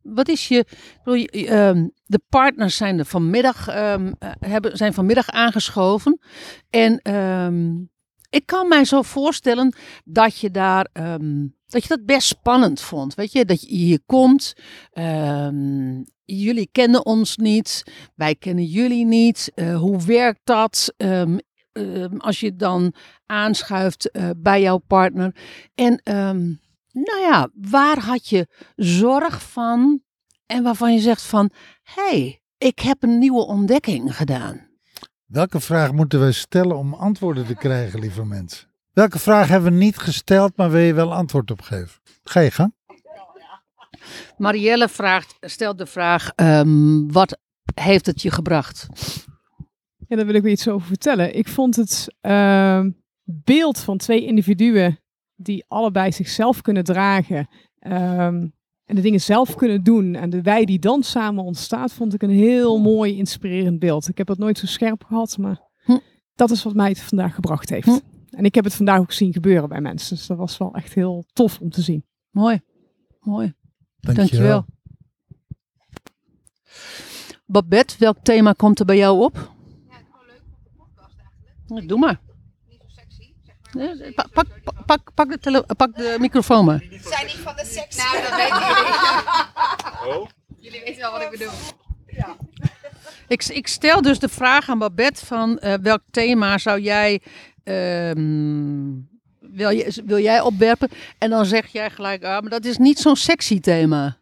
Wat 0.02 0.28
is 0.28 0.48
je. 0.48 0.64
bedoel, 1.04 1.24
ehm, 1.24 1.88
de 2.06 2.20
partners 2.28 2.76
zijn 2.76 2.98
er 2.98 3.04
vanmiddag, 3.04 3.68
ehm, 3.68 4.12
eh, 4.18 4.30
hebben, 4.38 4.76
zijn 4.76 4.94
vanmiddag 4.94 5.28
aangeschoven. 5.28 6.20
En 6.70 6.98
ehm, 6.98 7.72
ik 8.30 8.46
kan 8.46 8.68
mij 8.68 8.84
zo 8.84 9.02
voorstellen 9.02 9.74
dat 10.04 10.38
je 10.38 10.50
daar. 10.50 10.88
ehm, 10.92 11.46
dat 11.66 11.82
je 11.82 11.88
dat 11.88 12.04
best 12.04 12.28
spannend 12.28 12.80
vond. 12.80 13.14
Weet 13.14 13.32
je, 13.32 13.44
dat 13.44 13.60
je 13.60 13.76
hier 13.76 14.00
komt. 14.06 14.52
ehm, 14.92 16.02
jullie 16.24 16.68
kennen 16.72 17.06
ons 17.06 17.36
niet. 17.36 17.82
Wij 18.14 18.34
kennen 18.34 18.64
jullie 18.64 19.04
niet. 19.06 19.52
Eh, 19.54 19.76
hoe 19.78 20.04
werkt 20.04 20.40
dat? 20.44 20.94
Ehm, 20.96 21.38
als 22.18 22.40
je 22.40 22.56
dan 22.56 22.94
aanschuift 23.26 24.10
eh, 24.10 24.30
bij 24.36 24.60
jouw 24.60 24.78
partner. 24.78 25.36
En 25.74 26.00
nou 26.92 27.20
ja, 27.20 27.48
waar 27.54 27.98
had 27.98 28.28
je 28.28 28.46
zorg 28.76 29.42
van 29.42 30.02
en 30.46 30.62
waarvan 30.62 30.92
je 30.92 31.00
zegt 31.00 31.22
van, 31.22 31.50
hé, 31.82 32.02
hey, 32.02 32.42
ik 32.58 32.78
heb 32.78 33.02
een 33.02 33.18
nieuwe 33.18 33.46
ontdekking 33.46 34.16
gedaan. 34.16 34.69
Welke 35.30 35.60
vraag 35.60 35.92
moeten 35.92 36.24
we 36.24 36.32
stellen 36.32 36.76
om 36.76 36.94
antwoorden 36.94 37.46
te 37.46 37.54
krijgen, 37.54 38.00
lieve 38.00 38.24
mensen? 38.24 38.68
Welke 38.92 39.18
vraag 39.18 39.48
hebben 39.48 39.72
we 39.72 39.78
niet 39.78 39.98
gesteld, 39.98 40.56
maar 40.56 40.70
wil 40.70 40.80
je 40.80 40.94
wel 40.94 41.14
antwoord 41.14 41.50
op 41.50 41.60
geven? 41.60 42.00
Ga 42.22 42.40
je 42.40 42.50
gang. 42.50 42.74
Marielle 44.36 44.88
vraagt, 44.88 45.36
stelt 45.40 45.78
de 45.78 45.86
vraag, 45.86 46.32
ehm, 46.34 47.06
wat 47.06 47.38
heeft 47.74 48.06
het 48.06 48.22
je 48.22 48.30
gebracht? 48.30 48.86
Ja, 50.08 50.16
daar 50.16 50.26
wil 50.26 50.34
ik 50.34 50.42
weer 50.42 50.52
iets 50.52 50.68
over 50.68 50.86
vertellen. 50.86 51.36
Ik 51.36 51.48
vond 51.48 51.76
het 51.76 52.14
ehm, 52.20 52.90
beeld 53.24 53.78
van 53.78 53.98
twee 53.98 54.26
individuen 54.26 55.00
die 55.34 55.64
allebei 55.68 56.12
zichzelf 56.12 56.60
kunnen 56.60 56.84
dragen 56.84 57.48
ehm, 57.78 58.48
en 58.90 58.96
de 58.96 59.02
dingen 59.02 59.20
zelf 59.20 59.54
kunnen 59.54 59.82
doen 59.82 60.14
en 60.14 60.30
de 60.30 60.42
wij 60.42 60.64
die 60.64 60.78
dan 60.78 61.02
samen 61.02 61.44
ontstaat, 61.44 61.92
vond 61.92 62.14
ik 62.14 62.22
een 62.22 62.30
heel 62.30 62.78
mooi, 62.80 63.16
inspirerend 63.16 63.78
beeld. 63.78 64.08
Ik 64.08 64.18
heb 64.18 64.28
het 64.28 64.38
nooit 64.38 64.58
zo 64.58 64.66
scherp 64.66 65.04
gehad, 65.04 65.38
maar 65.38 65.60
Hm. 65.84 65.98
dat 66.34 66.50
is 66.50 66.62
wat 66.62 66.74
mij 66.74 66.88
het 66.88 67.00
vandaag 67.00 67.34
gebracht 67.34 67.70
heeft. 67.70 67.86
Hm. 67.86 67.98
En 68.30 68.44
ik 68.44 68.54
heb 68.54 68.64
het 68.64 68.74
vandaag 68.74 68.98
ook 68.98 69.12
zien 69.12 69.32
gebeuren 69.32 69.68
bij 69.68 69.80
mensen, 69.80 70.16
dus 70.16 70.26
dat 70.26 70.36
was 70.36 70.58
wel 70.58 70.74
echt 70.74 70.94
heel 70.94 71.24
tof 71.32 71.60
om 71.60 71.70
te 71.70 71.82
zien. 71.82 72.04
Mooi, 72.30 72.60
mooi. 73.20 73.54
Dankjewel. 74.00 74.26
Dankjewel. 74.26 74.64
Babette, 77.46 77.94
welk 77.98 78.18
thema 78.22 78.52
komt 78.52 78.78
er 78.80 78.84
bij 78.86 78.96
jou 78.96 79.24
op? 79.24 79.34
Ja, 79.34 79.94
gewoon 79.94 80.26
leuk 80.26 80.42
op 80.52 80.58
de 80.62 80.70
podcast 80.76 81.16
eigenlijk. 81.18 81.88
Doe 81.88 81.98
maar. 81.98 82.20
Pak, 84.14 84.32
pak, 84.32 84.46
pak, 84.86 85.00
pak, 85.14 85.28
de, 85.28 85.38
tele- 85.38 85.64
pak 85.76 85.96
de 85.96 86.16
microfoon 86.18 86.64
maar. 86.64 86.78
zijn 87.02 87.26
niet 87.26 87.36
van 87.36 87.56
de 87.56 87.64
seks. 87.64 87.96
Nou, 87.96 88.22
dat 88.22 88.36
weten 88.36 88.58
jullie. 88.58 90.28
Jullie 90.60 90.80
weten 90.84 91.00
wel 91.00 91.12
wat 91.12 91.22
ik 91.22 91.30
bedoel. 91.30 91.50
Ik, 93.28 93.44
ik 93.44 93.66
stel 93.66 94.02
dus 94.02 94.18
de 94.18 94.28
vraag 94.28 94.68
aan 94.68 94.78
Babette 94.78 95.26
van 95.26 95.58
eh, 95.58 95.74
welk 95.82 96.00
thema 96.10 96.58
zou 96.58 96.80
jij, 96.80 97.20
ehm, 97.64 98.90
wil, 99.38 99.70
je, 99.70 100.02
wil 100.04 100.18
jij 100.18 100.40
opwerpen? 100.40 100.88
En 101.18 101.30
dan 101.30 101.44
zeg 101.44 101.66
jij 101.66 101.90
gelijk, 101.90 102.24
ah, 102.24 102.40
maar 102.40 102.50
dat 102.50 102.64
is 102.64 102.76
niet 102.76 102.98
zo'n 102.98 103.16
sexy 103.16 103.60
thema. 103.60 104.16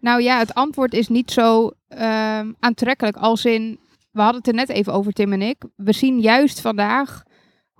Nou 0.00 0.22
ja, 0.22 0.38
het 0.38 0.54
antwoord 0.54 0.94
is 0.94 1.08
niet 1.08 1.30
zo 1.30 1.70
ehm, 1.88 2.52
aantrekkelijk 2.60 3.16
als 3.16 3.44
in... 3.44 3.78
We 4.12 4.20
hadden 4.20 4.38
het 4.38 4.48
er 4.48 4.54
net 4.54 4.68
even 4.68 4.92
over, 4.92 5.12
Tim 5.12 5.32
en 5.32 5.42
ik. 5.42 5.62
We 5.76 5.92
zien 5.92 6.20
juist 6.20 6.60
vandaag 6.60 7.22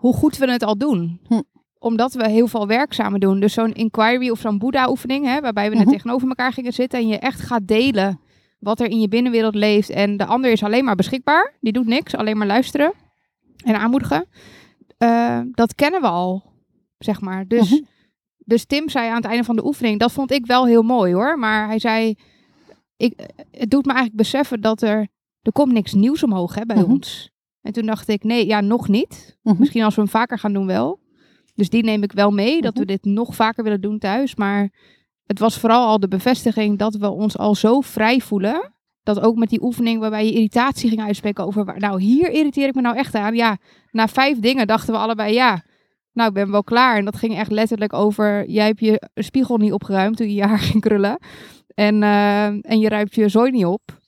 hoe 0.02 0.14
goed 0.14 0.36
we 0.36 0.50
het 0.50 0.62
al 0.62 0.78
doen. 0.78 1.20
Hm. 1.28 1.40
Omdat 1.78 2.12
we 2.12 2.28
heel 2.28 2.46
veel 2.46 2.66
werk 2.66 2.92
samen 2.92 3.20
doen. 3.20 3.40
Dus 3.40 3.52
zo'n 3.52 3.72
inquiry 3.72 4.28
of 4.30 4.38
zo'n 4.40 4.58
Boeddha-oefening... 4.58 5.24
Hè, 5.26 5.40
waarbij 5.40 5.68
we 5.70 5.74
net 5.76 5.84
Mhm. 5.84 5.92
tegenover 5.94 6.28
elkaar 6.28 6.52
gingen 6.52 6.72
zitten... 6.72 6.98
en 6.98 7.06
je 7.08 7.18
echt 7.18 7.40
gaat 7.40 7.66
delen 7.68 8.20
wat 8.58 8.80
er 8.80 8.90
in 8.90 9.00
je 9.00 9.08
binnenwereld 9.08 9.54
leeft. 9.54 9.90
En 9.90 10.16
de 10.16 10.24
ander 10.26 10.50
is 10.50 10.62
alleen 10.62 10.84
maar 10.84 10.94
beschikbaar. 10.94 11.56
Die 11.60 11.72
doet 11.72 11.86
niks, 11.86 12.14
alleen 12.16 12.36
maar 12.36 12.46
luisteren 12.46 12.92
en 13.64 13.74
aanmoedigen. 13.78 14.26
Eh, 14.98 15.40
dat 15.50 15.74
kennen 15.74 16.00
we 16.00 16.06
al, 16.06 16.42
zeg 16.98 17.20
maar. 17.20 17.46
Dus... 17.46 17.70
Mhm. 17.70 17.80
Dus 18.44 18.64
Tim 18.64 18.88
zei 18.88 19.08
aan 19.08 19.16
het 19.16 19.24
einde 19.24 19.44
van 19.44 19.56
de 19.56 19.64
oefening, 19.64 19.98
dat 19.98 20.12
vond 20.12 20.30
ik 20.32 20.46
wel 20.46 20.66
heel 20.66 20.82
mooi 20.82 21.14
hoor. 21.14 21.38
Maar 21.38 21.66
hij 21.66 21.78
zei, 21.78 22.14
ik, 22.96 23.12
het 23.50 23.70
doet 23.70 23.84
me 23.84 23.92
eigenlijk 23.92 24.16
beseffen 24.22 24.60
dat 24.60 24.82
er, 24.82 25.08
er 25.42 25.52
komt 25.52 25.72
niks 25.72 25.92
nieuws 25.92 26.22
omhoog 26.22 26.54
hè, 26.54 26.66
bij 26.66 26.76
Mhm. 26.76 26.90
ons. 26.90 27.30
En 27.62 27.72
toen 27.72 27.86
dacht 27.86 28.08
ik, 28.08 28.24
nee, 28.24 28.46
ja, 28.46 28.60
nog 28.60 28.88
niet. 28.88 29.38
Mhm. 29.42 29.56
Misschien 29.58 29.82
als 29.82 29.94
we 29.94 30.00
hem 30.00 30.10
vaker 30.10 30.38
gaan 30.38 30.52
doen 30.52 30.66
wel. 30.66 31.00
Dus 31.54 31.68
die 31.68 31.84
neem 31.84 32.02
ik 32.02 32.12
wel 32.12 32.30
mee, 32.30 32.60
dat 32.60 32.72
we 32.74 32.78
Mhm. 32.80 32.88
dit 32.88 33.04
nog 33.04 33.34
vaker 33.34 33.64
willen 33.64 33.80
doen 33.80 33.98
thuis. 33.98 34.34
Maar 34.36 34.70
het 35.26 35.38
was 35.38 35.58
vooral 35.58 35.86
al 35.86 36.00
de 36.00 36.08
bevestiging 36.08 36.78
dat 36.78 36.94
we 36.94 37.10
ons 37.10 37.38
al 37.38 37.54
zo 37.54 37.80
vrij 37.80 38.20
voelen. 38.20 38.72
Dat 39.02 39.20
ook 39.20 39.36
met 39.36 39.48
die 39.50 39.62
oefening 39.62 40.00
waarbij 40.00 40.24
je 40.26 40.32
irritatie 40.32 40.88
ging 40.88 41.00
uitspreken 41.02 41.44
over... 41.44 41.64
waar- 41.64 41.78
Nou, 41.78 42.00
hier 42.02 42.30
irriteer 42.30 42.68
ik 42.68 42.74
me 42.74 42.80
nou 42.80 42.96
echt 42.96 43.14
aan. 43.14 43.34
Ja, 43.34 43.58
na 43.90 44.08
vijf 44.08 44.38
dingen 44.38 44.66
dachten 44.66 44.92
we 44.94 45.00
allebei, 45.00 45.34
ja, 45.34 45.64
nou, 46.12 46.28
ik 46.28 46.34
ben 46.34 46.50
wel 46.50 46.64
klaar. 46.64 46.96
En 46.96 47.04
dat 47.04 47.16
ging 47.16 47.36
echt 47.36 47.50
letterlijk 47.50 47.92
over, 47.92 48.48
jij 48.50 48.66
hebt 48.66 48.80
je 48.80 49.08
spiegel 49.14 49.56
niet 49.56 49.72
opgeruimd 49.72 50.16
toen 50.16 50.26
je 50.28 50.34
je 50.34 50.42
haar 50.46 50.58
ging 50.58 50.80
krullen. 50.82 51.18
En, 51.74 52.02
eh, 52.02 52.44
en 52.46 52.78
je 52.78 52.88
ruimt 52.88 53.14
je 53.14 53.28
zooi 53.28 53.50
niet 53.50 53.64
op. 53.64 54.00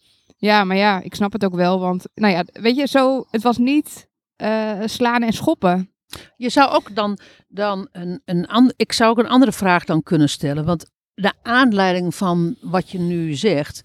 Ja, 0.45 0.65
maar 0.65 0.77
ja, 0.77 1.01
ik 1.01 1.15
snap 1.15 1.33
het 1.33 1.45
ook 1.45 1.55
wel. 1.55 1.81
Want, 1.81 2.07
nou 2.15 2.33
ja, 2.33 2.45
weet 2.53 2.77
je, 2.77 2.87
zo, 2.87 3.25
het 3.31 3.43
was 3.43 3.59
niet 3.59 4.09
eh, 4.37 4.81
slaan 4.85 5.23
en 5.23 5.33
schoppen. 5.33 5.93
Je 6.37 6.49
zou 6.49 6.71
ook 6.71 6.95
dan, 6.95 7.19
dan 7.49 7.89
een, 7.93 8.23
een 8.25 8.47
ander, 8.47 8.75
ik 8.77 8.93
zou 8.93 9.11
ook 9.11 9.19
een 9.19 9.29
andere 9.29 9.53
vraag 9.53 9.85
dan 9.85 10.03
kunnen 10.03 10.29
stellen. 10.29 10.65
Want 10.65 10.91
de 11.15 11.33
aanleiding 11.43 12.15
van 12.15 12.57
wat 12.61 12.91
je 12.91 12.99
nu 12.99 13.35
zegt. 13.35 13.83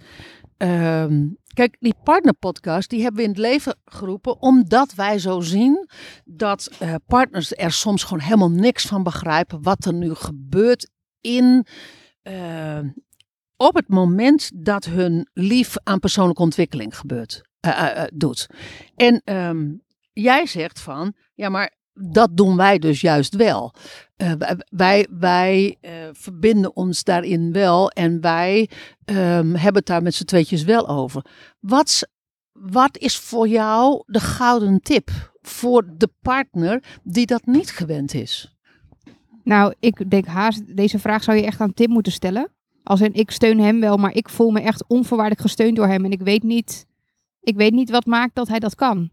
ehm, 0.57 1.27
kijk, 1.53 1.75
die 1.79 1.95
partnerpodcast 2.03 2.89
die 2.89 3.01
hebben 3.01 3.17
we 3.21 3.27
in 3.27 3.33
het 3.33 3.39
leven 3.45 3.75
geroepen 3.85 4.41
omdat 4.41 4.93
wij 4.93 5.19
zo 5.19 5.39
zien 5.39 5.89
dat 6.25 6.69
eh, 6.79 6.95
partners 7.07 7.55
er 7.55 7.71
soms 7.71 8.03
gewoon 8.03 8.23
helemaal 8.23 8.51
niks 8.51 8.85
van 8.85 9.03
begrijpen 9.03 9.61
wat 9.63 9.85
er 9.85 9.93
nu 9.93 10.13
gebeurt 10.13 10.89
in. 11.21 11.65
eh, 12.21 12.79
op 13.61 13.75
het 13.75 13.87
moment 13.87 14.51
dat 14.55 14.85
hun 14.85 15.29
lief 15.33 15.75
aan 15.83 15.99
persoonlijke 15.99 16.41
ontwikkeling 16.41 16.97
gebeurt, 16.97 17.41
eh, 17.59 17.71
eh, 17.71 18.03
eh, 18.03 18.07
doet. 18.13 18.47
En 18.95 19.21
ehm, 19.23 19.71
jij 20.13 20.45
zegt 20.45 20.79
van, 20.79 21.13
ja, 21.33 21.49
maar 21.49 21.73
dat 21.93 22.37
doen 22.37 22.55
wij 22.55 22.79
dus 22.79 23.01
juist 23.01 23.35
wel. 23.35 23.73
Wij 24.69 25.07
wij, 25.09 25.77
verbinden 26.11 26.75
ons 26.75 27.03
daarin 27.03 27.51
wel 27.51 27.89
en 27.89 28.21
wij 28.21 28.69
ehm, 29.05 29.53
hebben 29.53 29.73
het 29.73 29.85
daar 29.85 30.01
met 30.01 30.15
z'n 30.15 30.25
tweetjes 30.25 30.63
wel 30.63 30.87
over. 30.87 31.25
Wat, 31.59 32.09
wat 32.51 32.97
is 32.97 33.17
voor 33.17 33.47
jou 33.47 34.03
de 34.05 34.19
gouden 34.19 34.81
tip 34.81 35.09
voor 35.41 35.93
de 35.97 36.09
partner 36.21 36.83
die 37.03 37.25
dat 37.25 37.45
niet 37.45 37.71
gewend 37.71 38.13
is? 38.13 38.57
Nou, 39.43 39.73
ik 39.79 40.09
denk 40.09 40.25
haast, 40.25 40.75
deze 40.75 40.99
vraag 40.99 41.23
zou 41.23 41.37
je 41.37 41.45
echt 41.45 41.61
aan 41.61 41.73
Tim 41.73 41.89
moeten 41.89 42.11
stellen. 42.11 42.51
Als 42.83 43.01
in, 43.01 43.13
ik 43.13 43.31
steun 43.31 43.59
hem 43.59 43.79
wel, 43.79 43.97
maar 43.97 44.13
ik 44.15 44.29
voel 44.29 44.51
me 44.51 44.61
echt 44.61 44.87
onvoorwaardelijk 44.87 45.41
gesteund 45.41 45.75
door 45.75 45.87
hem. 45.87 46.05
En 46.05 46.11
ik 46.11 46.21
weet 46.21 46.43
niet, 46.43 46.85
ik 47.41 47.55
weet 47.55 47.73
niet 47.73 47.89
wat 47.89 48.05
maakt 48.05 48.35
dat 48.35 48.47
hij 48.47 48.59
dat 48.59 48.75
kan. 48.75 49.09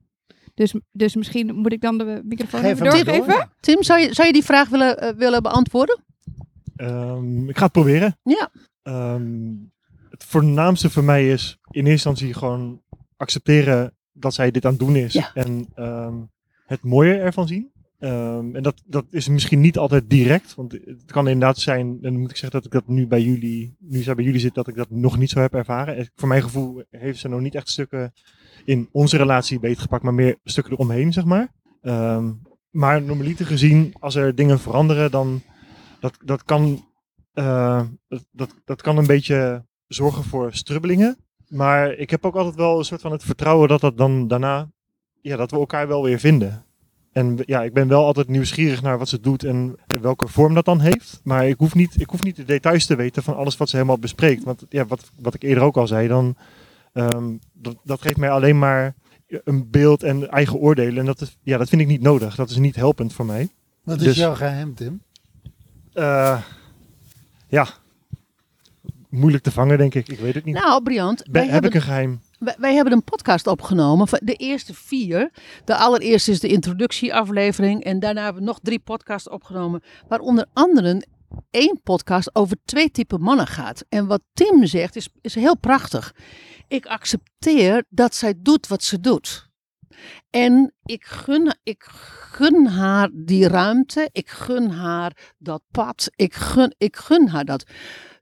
Dus, 0.55 0.75
dus 0.93 1.15
misschien 1.17 1.55
moet 1.55 1.73
ik 1.73 1.81
dan 1.81 1.99
de 1.99 2.21
microfoon 2.25 2.61
Geef 2.61 2.71
even 2.71 2.85
doorgeven. 2.85 3.27
door. 3.27 3.49
Tim, 3.61 3.83
zou 3.83 4.01
je, 4.01 4.15
zou 4.15 4.27
je 4.27 4.33
die 4.33 4.45
vraag 4.45 4.69
willen, 4.69 4.99
eh, 4.99 5.15
willen 5.17 5.43
beantwoorden? 5.43 6.05
Ehm, 6.77 7.49
ik 7.49 7.57
ga 7.57 7.63
het 7.65 7.73
proberen. 7.73 8.19
Ja. 8.23 8.51
Ehm, 8.83 9.53
het 10.11 10.25
voornaamste 10.25 10.91
voor 10.91 11.05
mij 11.05 11.31
is 11.31 11.59
in 11.71 11.87
eerste 11.87 11.91
instantie 12.09 12.35
gewoon 12.35 12.83
accepteren 13.17 13.95
dat 14.13 14.35
zij 14.35 14.51
dit 14.51 14.65
aan 14.65 14.71
het 14.71 14.81
doen 14.81 14.97
is. 14.97 15.13
Ja. 15.13 15.31
En 15.35 15.67
ehm, 15.75 16.15
het 16.67 16.83
mooie 16.83 17.15
ervan 17.15 17.47
zien. 17.47 17.71
Ehm, 17.99 18.57
en 18.57 18.62
dat, 18.62 18.83
dat 18.87 19.05
is 19.11 19.29
misschien 19.29 19.61
niet 19.61 19.79
altijd 19.79 20.11
direct. 20.11 20.55
Want 20.55 20.73
het 20.73 21.05
kan 21.07 21.29
inderdaad 21.29 21.59
zijn, 21.59 21.81
en 21.87 22.12
dan 22.12 22.21
moet 22.21 22.31
ik 22.31 22.37
zeggen 22.37 22.61
dat 22.61 22.65
ik 22.65 22.73
dat 22.73 22.88
nu 22.88 23.07
bij 23.07 23.23
jullie, 23.23 23.76
nu 23.79 24.03
zij 24.03 24.15
bij 24.15 24.25
jullie 24.25 24.41
zit, 24.41 24.55
dat 24.55 24.69
ik 24.69 24.75
dat 24.75 24.91
nog 24.91 25.19
niet 25.19 25.31
zo 25.31 25.41
heb 25.41 25.55
ervaren. 25.55 25.97
En 25.97 26.11
Voor 26.15 26.29
mijn 26.29 26.43
gevoel 26.43 26.83
heeft 26.91 27.19
ze 27.19 27.29
nog 27.29 27.41
niet 27.41 27.55
echt 27.55 27.69
stukken 27.69 28.12
in 28.65 28.88
onze 28.93 29.17
relatie 29.17 29.61
beetgepakt, 29.61 30.03
maar 30.03 30.15
meer 30.15 30.37
stukken 30.45 30.73
eromheen, 30.73 31.12
zeg 31.12 31.25
maar. 31.25 31.53
Ehm, 31.83 32.33
maar 32.71 33.03
normaliter 33.03 33.47
gezien, 33.47 33.95
als 33.99 34.15
er 34.15 34.35
dingen 34.35 34.59
veranderen, 34.59 35.11
dan 35.11 35.43
dat, 36.00 36.19
dat 36.25 36.43
kan 36.43 36.85
eh, 37.37 37.83
dat, 38.33 38.55
dat 38.65 38.83
kan 38.83 38.99
een 38.99 39.07
beetje 39.07 39.65
zorgen 39.87 40.25
voor 40.25 40.55
strubbelingen. 40.55 41.17
Maar 41.49 41.93
ik 41.93 42.11
heb 42.11 42.25
ook 42.25 42.37
altijd 42.37 42.55
wel 42.55 42.79
een 42.79 42.85
soort 42.85 43.00
van 43.00 43.12
het 43.12 43.25
vertrouwen 43.25 43.69
dat 43.69 43.81
dat 43.81 43.99
dan 43.99 44.29
daarna, 44.29 44.71
ja, 45.21 45.37
dat 45.37 45.50
we 45.50 45.57
elkaar 45.57 45.88
wel 45.88 46.03
weer 46.03 46.19
vinden. 46.19 46.66
En 47.17 47.39
ja, 47.45 47.63
ik 47.63 47.73
ben 47.73 47.89
wel 47.89 48.05
altijd 48.05 48.29
nieuwsgierig 48.29 48.83
naar 48.83 48.99
wat 48.99 49.09
ze 49.09 49.21
doet 49.21 49.45
en 49.45 49.77
welke 49.87 50.29
vorm 50.29 50.55
dat 50.55 50.65
dan 50.65 50.81
heeft. 50.81 51.21
Maar 51.23 51.49
ik 51.49 51.59
hoef 51.59 51.75
niet, 51.75 52.01
ik 52.01 52.11
hoef 52.11 52.23
niet 52.23 52.37
de 52.37 52.45
details 52.45 52.87
te 52.87 52.97
weten 52.97 53.23
van 53.23 53.37
alles 53.37 53.57
wat 53.57 53.69
ze 53.69 53.77
helemaal 53.77 53.99
bespreekt. 53.99 54.45
Want 54.45 54.65
ja, 54.69 54.87
wat, 54.87 55.11
wat 55.21 55.35
ik 55.35 55.43
eerder 55.43 55.65
ook 55.65 55.77
al 55.77 55.87
zei, 55.87 56.09
dan, 56.09 56.37
ehm, 56.93 57.25
dat, 57.53 57.77
dat 57.85 58.01
geeft 58.03 58.17
mij 58.17 58.31
alleen 58.31 58.59
maar 58.59 58.95
een 59.45 59.71
beeld 59.71 60.03
en 60.03 60.31
eigen 60.31 60.59
oordelen. 60.59 60.99
En 60.99 61.05
dat, 61.05 61.21
is, 61.21 61.37
ja, 61.43 61.59
dat 61.59 61.69
vind 61.69 61.81
ik 61.81 61.87
niet 61.87 62.03
nodig. 62.03 62.35
Dat 62.35 62.51
is 62.51 62.57
niet 62.57 62.77
helpend 62.77 63.13
voor 63.13 63.27
mij. 63.27 63.49
Wat 63.85 63.99
is 63.99 64.05
Dus- 64.05 64.17
jouw 64.17 64.35
geheim, 64.35 64.75
Tim? 64.75 65.03
Eh, 65.93 66.43
ja, 67.49 67.67
moeilijk 69.09 69.43
te 69.43 69.51
vangen, 69.51 69.79
denk 69.79 69.95
ik. 69.95 70.09
Ik 70.09 70.19
weet 70.19 70.35
het 70.35 70.45
niet. 70.45 70.55
Nou, 70.55 70.83
Briant, 70.83 71.23
Ben- 71.23 71.33
wij 71.33 71.43
heb 71.43 71.51
hebben 71.53 71.71
ik 71.71 71.77
een 71.77 71.83
geheim? 71.83 72.21
Wij, 72.38 72.75
hebben 72.75 72.93
een 72.93 73.05
podcast 73.05 73.47
opgenomen. 73.47 74.09
De 74.23 74.35
eerste 74.35 74.75
vier. 74.75 75.31
De 75.64 75.76
allereerste 75.76 76.31
is 76.31 76.40
de 76.40 76.49
introductieaflevering. 76.49 77.85
En 77.85 78.00
daarna 78.00 78.23
hebben 78.23 78.43
we 78.43 78.49
nog 78.49 78.59
drie 78.62 78.78
podcasts 78.78 79.28
opgenomen. 79.28 79.83
Waar 80.09 80.21
onder 80.21 80.47
andere 80.52 81.07
één 81.50 81.81
podcast 81.83 82.35
over 82.35 82.57
twee 82.64 82.90
typen 82.90 83.21
mannen 83.21 83.47
gaat. 83.47 83.85
En 83.88 84.07
wat 84.07 84.23
Tim 84.33 84.66
zegt 84.66 84.97
is, 84.97 85.09
is 85.21 85.35
heel 85.35 85.57
prachtig. 85.57 86.14
Ik 86.69 86.87
accepteer 86.87 87.85
dat 87.88 88.14
zij 88.14 88.35
doet 88.38 88.66
wat 88.66 88.83
ze 88.83 89.00
doet. 89.00 89.49
En 90.31 90.75
ik 90.85 91.05
gun, 91.05 91.57
ik 91.62 91.83
gun 92.31 92.66
haar 92.66 93.11
die 93.12 93.49
ruimte. 93.49 94.09
Ik 94.12 94.28
gun 94.28 94.71
haar 94.71 95.35
dat 95.38 95.62
pad. 95.71 96.11
Ik 96.16 96.35
gun, 96.35 96.75
ik 96.78 96.97
gun 96.97 97.28
haar 97.28 97.45
dat. 97.45 97.64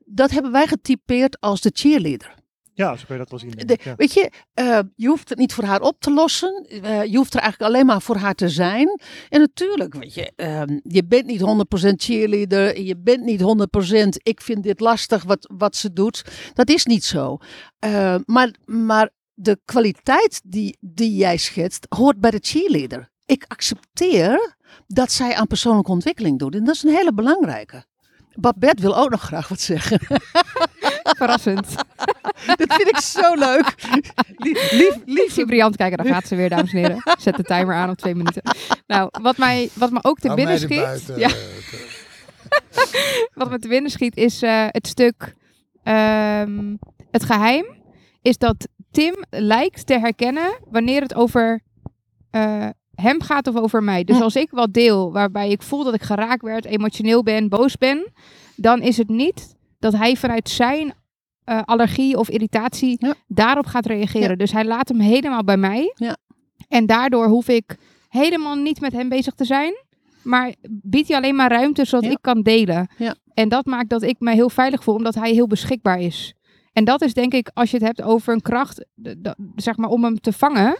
Dat 0.04 0.30
hebben 0.30 0.52
wij 0.52 0.66
getypeerd 0.66 1.40
als 1.40 1.60
de 1.60 1.70
cheerleader. 1.74 2.42
Ja, 2.74 2.96
zo 2.96 3.04
kun 3.06 3.14
je 3.14 3.20
dat 3.20 3.30
wel 3.30 3.38
zien. 3.38 3.66
De- 3.66 3.78
ja. 3.82 3.94
Weet 3.96 4.12
je, 4.14 4.30
eh, 4.54 4.78
je 4.96 5.06
hoeft 5.08 5.28
het 5.28 5.38
niet 5.38 5.52
voor 5.52 5.64
haar 5.64 5.80
op 5.80 6.00
te 6.00 6.12
lossen. 6.12 6.66
Eh, 6.68 7.04
je 7.04 7.16
hoeft 7.16 7.34
er 7.34 7.40
eigenlijk 7.40 7.72
alleen 7.72 7.86
maar 7.86 8.02
voor 8.02 8.16
haar 8.16 8.34
te 8.34 8.48
zijn. 8.48 9.00
En 9.28 9.40
natuurlijk, 9.40 9.94
weet 9.94 10.14
je, 10.14 10.32
ehm, 10.36 10.78
je 10.82 11.04
bent 11.04 11.26
niet 11.26 11.40
100% 11.40 12.02
cheerleader. 12.02 12.80
Je 12.80 12.96
bent 12.96 13.24
niet 13.24 13.40
100% 13.40 14.18
ik 14.22 14.40
vind 14.40 14.62
dit 14.62 14.80
lastig 14.80 15.22
wat, 15.24 15.50
wat 15.56 15.76
ze 15.76 15.92
doet. 15.92 16.24
Dat 16.54 16.68
is 16.68 16.84
niet 16.84 17.04
zo. 17.04 17.38
Eh, 17.78 18.16
maar, 18.24 18.54
maar 18.64 19.10
de 19.34 19.58
kwaliteit 19.64 20.40
die, 20.44 20.76
die 20.80 21.16
jij 21.16 21.36
schetst, 21.36 21.86
hoort 21.88 22.20
bij 22.20 22.30
de 22.30 22.38
cheerleader. 22.40 23.10
Ik 23.26 23.44
accepteer 23.48 24.56
dat 24.86 25.12
zij 25.12 25.34
aan 25.34 25.46
persoonlijke 25.46 25.90
ontwikkeling 25.90 26.38
doet. 26.38 26.54
En 26.54 26.64
dat 26.64 26.74
is 26.74 26.82
een 26.82 26.94
hele 26.94 27.14
belangrijke. 27.14 27.84
Babette 28.34 28.82
wil 28.82 28.96
ook 28.96 29.10
nog 29.10 29.20
graag 29.22 29.48
wat 29.48 29.60
zeggen. 29.60 30.00
Verrassend. 31.04 31.66
dat 32.56 32.74
vind 32.74 32.88
ik 32.88 32.98
zo 32.98 33.34
leuk. 33.34 33.74
Lief, 34.36 34.72
lief, 34.72 34.94
Ik 34.94 35.02
lief, 35.04 35.32
zie 35.32 35.46
Briant 35.46 35.76
kijken, 35.76 36.04
daar 36.04 36.12
gaat 36.14 36.26
ze 36.26 36.36
weer, 36.36 36.48
dames 36.48 36.72
en 36.72 36.78
heren. 36.78 37.02
Zet 37.18 37.36
de 37.36 37.42
timer 37.42 37.74
aan 37.74 37.90
op 37.90 37.96
twee 37.96 38.14
minuten. 38.14 38.42
Nou, 38.86 39.08
wat, 39.22 39.36
mij, 39.36 39.68
wat 39.74 39.90
me 39.90 39.98
ook 40.02 40.18
te 40.18 40.34
binnen 40.34 40.68
mij 40.68 40.96
schiet... 40.98 41.16
Ja, 41.16 41.28
wat 43.40 43.50
me 43.50 43.58
te 43.58 43.68
binnen 43.68 43.90
schiet 43.90 44.16
is 44.16 44.42
eh, 44.42 44.66
het 44.68 44.86
stuk... 44.86 45.34
ehm, 45.82 46.76
het 47.10 47.24
geheim 47.24 47.64
is 48.22 48.38
dat 48.38 48.68
Tim 48.90 49.14
lijkt 49.30 49.86
te 49.86 49.98
herkennen 49.98 50.58
wanneer 50.70 51.02
het 51.02 51.14
over... 51.14 51.62
eh, 52.30 52.66
hem 52.94 53.22
gaat 53.22 53.46
of 53.46 53.56
over 53.56 53.82
mij. 53.82 54.04
Dus 54.04 54.16
Hm. 54.16 54.22
als 54.22 54.36
ik 54.36 54.50
wat 54.50 54.72
deel 54.72 55.12
waarbij 55.12 55.50
ik 55.50 55.62
voel 55.62 55.84
dat 55.84 55.94
ik 55.94 56.02
geraakt 56.02 56.42
werd, 56.42 56.64
emotioneel 56.64 57.22
ben, 57.22 57.48
boos 57.48 57.76
ben, 57.76 58.12
dan 58.56 58.80
is 58.82 58.96
het 58.96 59.08
niet 59.08 59.53
dat 59.84 60.00
hij 60.00 60.16
vanuit 60.16 60.48
zijn 60.48 60.94
eh, 61.44 61.60
allergie 61.64 62.18
of 62.18 62.28
irritatie 62.28 62.96
Ja. 63.00 63.14
daarop 63.26 63.66
gaat 63.66 63.86
reageren. 63.86 64.28
Ja. 64.28 64.36
Dus 64.36 64.52
hij 64.52 64.64
laat 64.64 64.88
hem 64.88 65.00
helemaal 65.00 65.44
bij 65.44 65.56
mij. 65.56 65.92
Ja. 65.94 66.16
En 66.68 66.86
daardoor 66.86 67.26
hoef 67.26 67.48
ik 67.48 67.76
helemaal 68.08 68.54
niet 68.54 68.80
met 68.80 68.92
hem 68.92 69.08
bezig 69.08 69.34
te 69.34 69.44
zijn. 69.44 69.74
Maar 70.22 70.54
biedt 70.68 71.08
hij 71.08 71.16
alleen 71.16 71.34
maar 71.36 71.50
ruimte 71.50 71.84
zodat 71.84 72.10
ik 72.10 72.18
kan 72.20 72.42
delen. 72.42 72.88
Ja. 72.96 73.14
En 73.34 73.48
dat 73.48 73.66
maakt 73.66 73.88
dat 73.88 74.02
ik 74.02 74.16
me 74.18 74.32
heel 74.32 74.50
veilig 74.50 74.82
voel, 74.84 74.94
omdat 74.94 75.14
hij 75.14 75.30
heel 75.30 75.46
beschikbaar 75.46 76.00
is. 76.00 76.34
En 76.72 76.84
dat 76.84 77.02
is 77.02 77.14
denk 77.14 77.34
ik, 77.34 77.50
als 77.54 77.70
je 77.70 77.76
het 77.76 77.86
hebt 77.86 78.02
over 78.02 78.32
een 78.32 78.42
kracht, 78.42 78.84
zeg 79.56 79.76
maar 79.76 79.90
om 79.90 80.04
hem 80.04 80.20
te 80.20 80.32
vangen, 80.32 80.76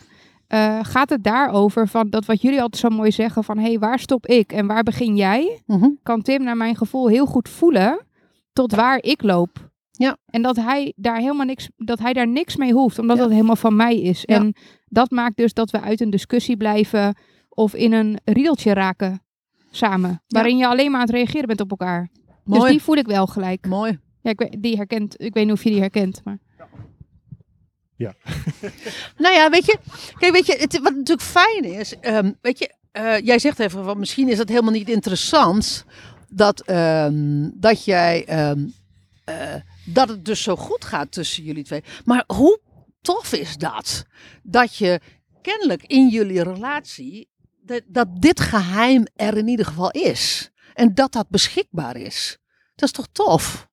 eh, 0.46 0.78
gaat 0.82 1.10
het 1.10 1.24
daarover 1.24 1.88
van 1.88 2.10
dat 2.10 2.24
wat 2.24 2.42
jullie 2.42 2.62
altijd 2.62 2.82
zo 2.82 2.96
mooi 2.96 3.12
zeggen 3.12 3.44
van, 3.44 3.58
hé, 3.58 3.68
hey, 3.68 3.78
waar 3.78 3.98
stop 3.98 4.26
ik 4.26 4.52
en 4.52 4.66
waar 4.66 4.82
begin 4.82 5.16
jij? 5.16 5.62
Mhm. 5.66 5.88
Kan 6.02 6.22
Tim 6.22 6.42
naar 6.42 6.56
mijn 6.56 6.76
gevoel 6.76 7.08
heel 7.08 7.26
goed 7.26 7.48
voelen 7.48 8.03
tot 8.54 8.74
waar 8.74 8.98
ik 9.02 9.22
loop. 9.22 9.70
Ja. 9.90 10.16
En 10.26 10.42
dat 10.42 10.56
hij 10.56 10.92
daar 10.96 11.16
helemaal 11.18 11.46
niks, 11.46 11.68
dat 11.76 11.98
hij 11.98 12.12
daar 12.12 12.28
niks 12.28 12.56
mee 12.56 12.72
hoeft, 12.72 12.98
omdat 12.98 13.16
Ja. 13.16 13.22
dat 13.22 13.32
helemaal 13.32 13.56
van 13.56 13.76
mij 13.76 14.00
is. 14.00 14.20
Ja. 14.22 14.34
En 14.36 14.54
dat 14.84 15.10
maakt 15.10 15.36
dus 15.36 15.52
dat 15.52 15.70
we 15.70 15.80
uit 15.80 16.00
een 16.00 16.10
discussie 16.10 16.56
blijven 16.56 17.16
of 17.48 17.74
in 17.74 17.92
een 17.92 18.18
riedeltje 18.24 18.72
raken 18.72 19.22
samen, 19.70 20.22
waarin 20.28 20.56
je 20.56 20.66
alleen 20.66 20.90
maar 20.90 21.00
aan 21.00 21.06
het 21.06 21.14
reageren 21.14 21.46
bent 21.46 21.60
op 21.60 21.70
elkaar. 21.70 22.08
Mooi. 22.44 22.60
Dus 22.60 22.70
die 22.70 22.82
voel 22.82 22.96
ik 22.96 23.06
wel 23.06 23.26
gelijk. 23.26 23.66
Mooi. 23.66 23.98
Ja, 24.22 24.30
ik 24.30 24.38
weet, 24.38 24.62
die 24.62 24.76
herkent, 24.76 25.14
ik 25.22 25.34
weet 25.34 25.44
niet 25.44 25.54
of 25.54 25.62
je 25.64 25.70
die 25.70 25.80
herkent, 25.80 26.20
maar 26.24 26.38
Nou 29.16 29.34
ja, 29.34 29.50
weet 29.50 29.66
je, 29.66 29.78
kijk, 30.18 30.32
weet 30.32 30.46
je, 30.46 30.56
het, 30.58 30.78
wat 30.80 30.94
natuurlijk 30.94 31.28
fijn 31.28 31.64
is, 31.64 31.98
ehm, 32.00 32.32
weet 32.40 32.58
je, 32.58 32.74
eh, 32.92 33.18
jij 33.18 33.38
zegt 33.38 33.58
even 33.58 33.84
van 33.84 33.98
misschien 33.98 34.28
is 34.28 34.38
het 34.38 34.48
helemaal 34.48 34.72
niet 34.72 34.88
interessant 34.88 35.84
dat, 36.28 36.60
ehm, 36.60 37.50
dat 37.54 37.84
jij, 37.84 38.24
ehm, 38.26 38.66
eh, 39.24 39.54
dat 39.84 40.08
het 40.08 40.24
dus 40.24 40.42
zo 40.42 40.56
goed 40.56 40.84
gaat 40.84 41.12
tussen 41.12 41.42
jullie 41.44 41.64
twee. 41.64 41.84
Maar 42.04 42.24
hoe 42.26 42.60
tof 43.00 43.32
is 43.32 43.56
dat? 43.56 44.04
Dat 44.42 44.76
je 44.76 45.00
kennelijk 45.42 45.82
in 45.82 46.08
jullie 46.08 46.42
relatie, 46.42 47.28
dat, 47.60 47.82
dat 47.86 48.08
dit 48.20 48.40
geheim 48.40 49.06
er 49.14 49.36
in 49.36 49.48
ieder 49.48 49.66
geval 49.66 49.90
is. 49.90 50.50
En 50.74 50.94
dat 50.94 51.12
dat 51.12 51.28
beschikbaar 51.28 51.96
is. 51.96 52.38
Dat 52.74 52.88
is 52.88 52.94
toch 52.94 53.08
tof? 53.12 53.68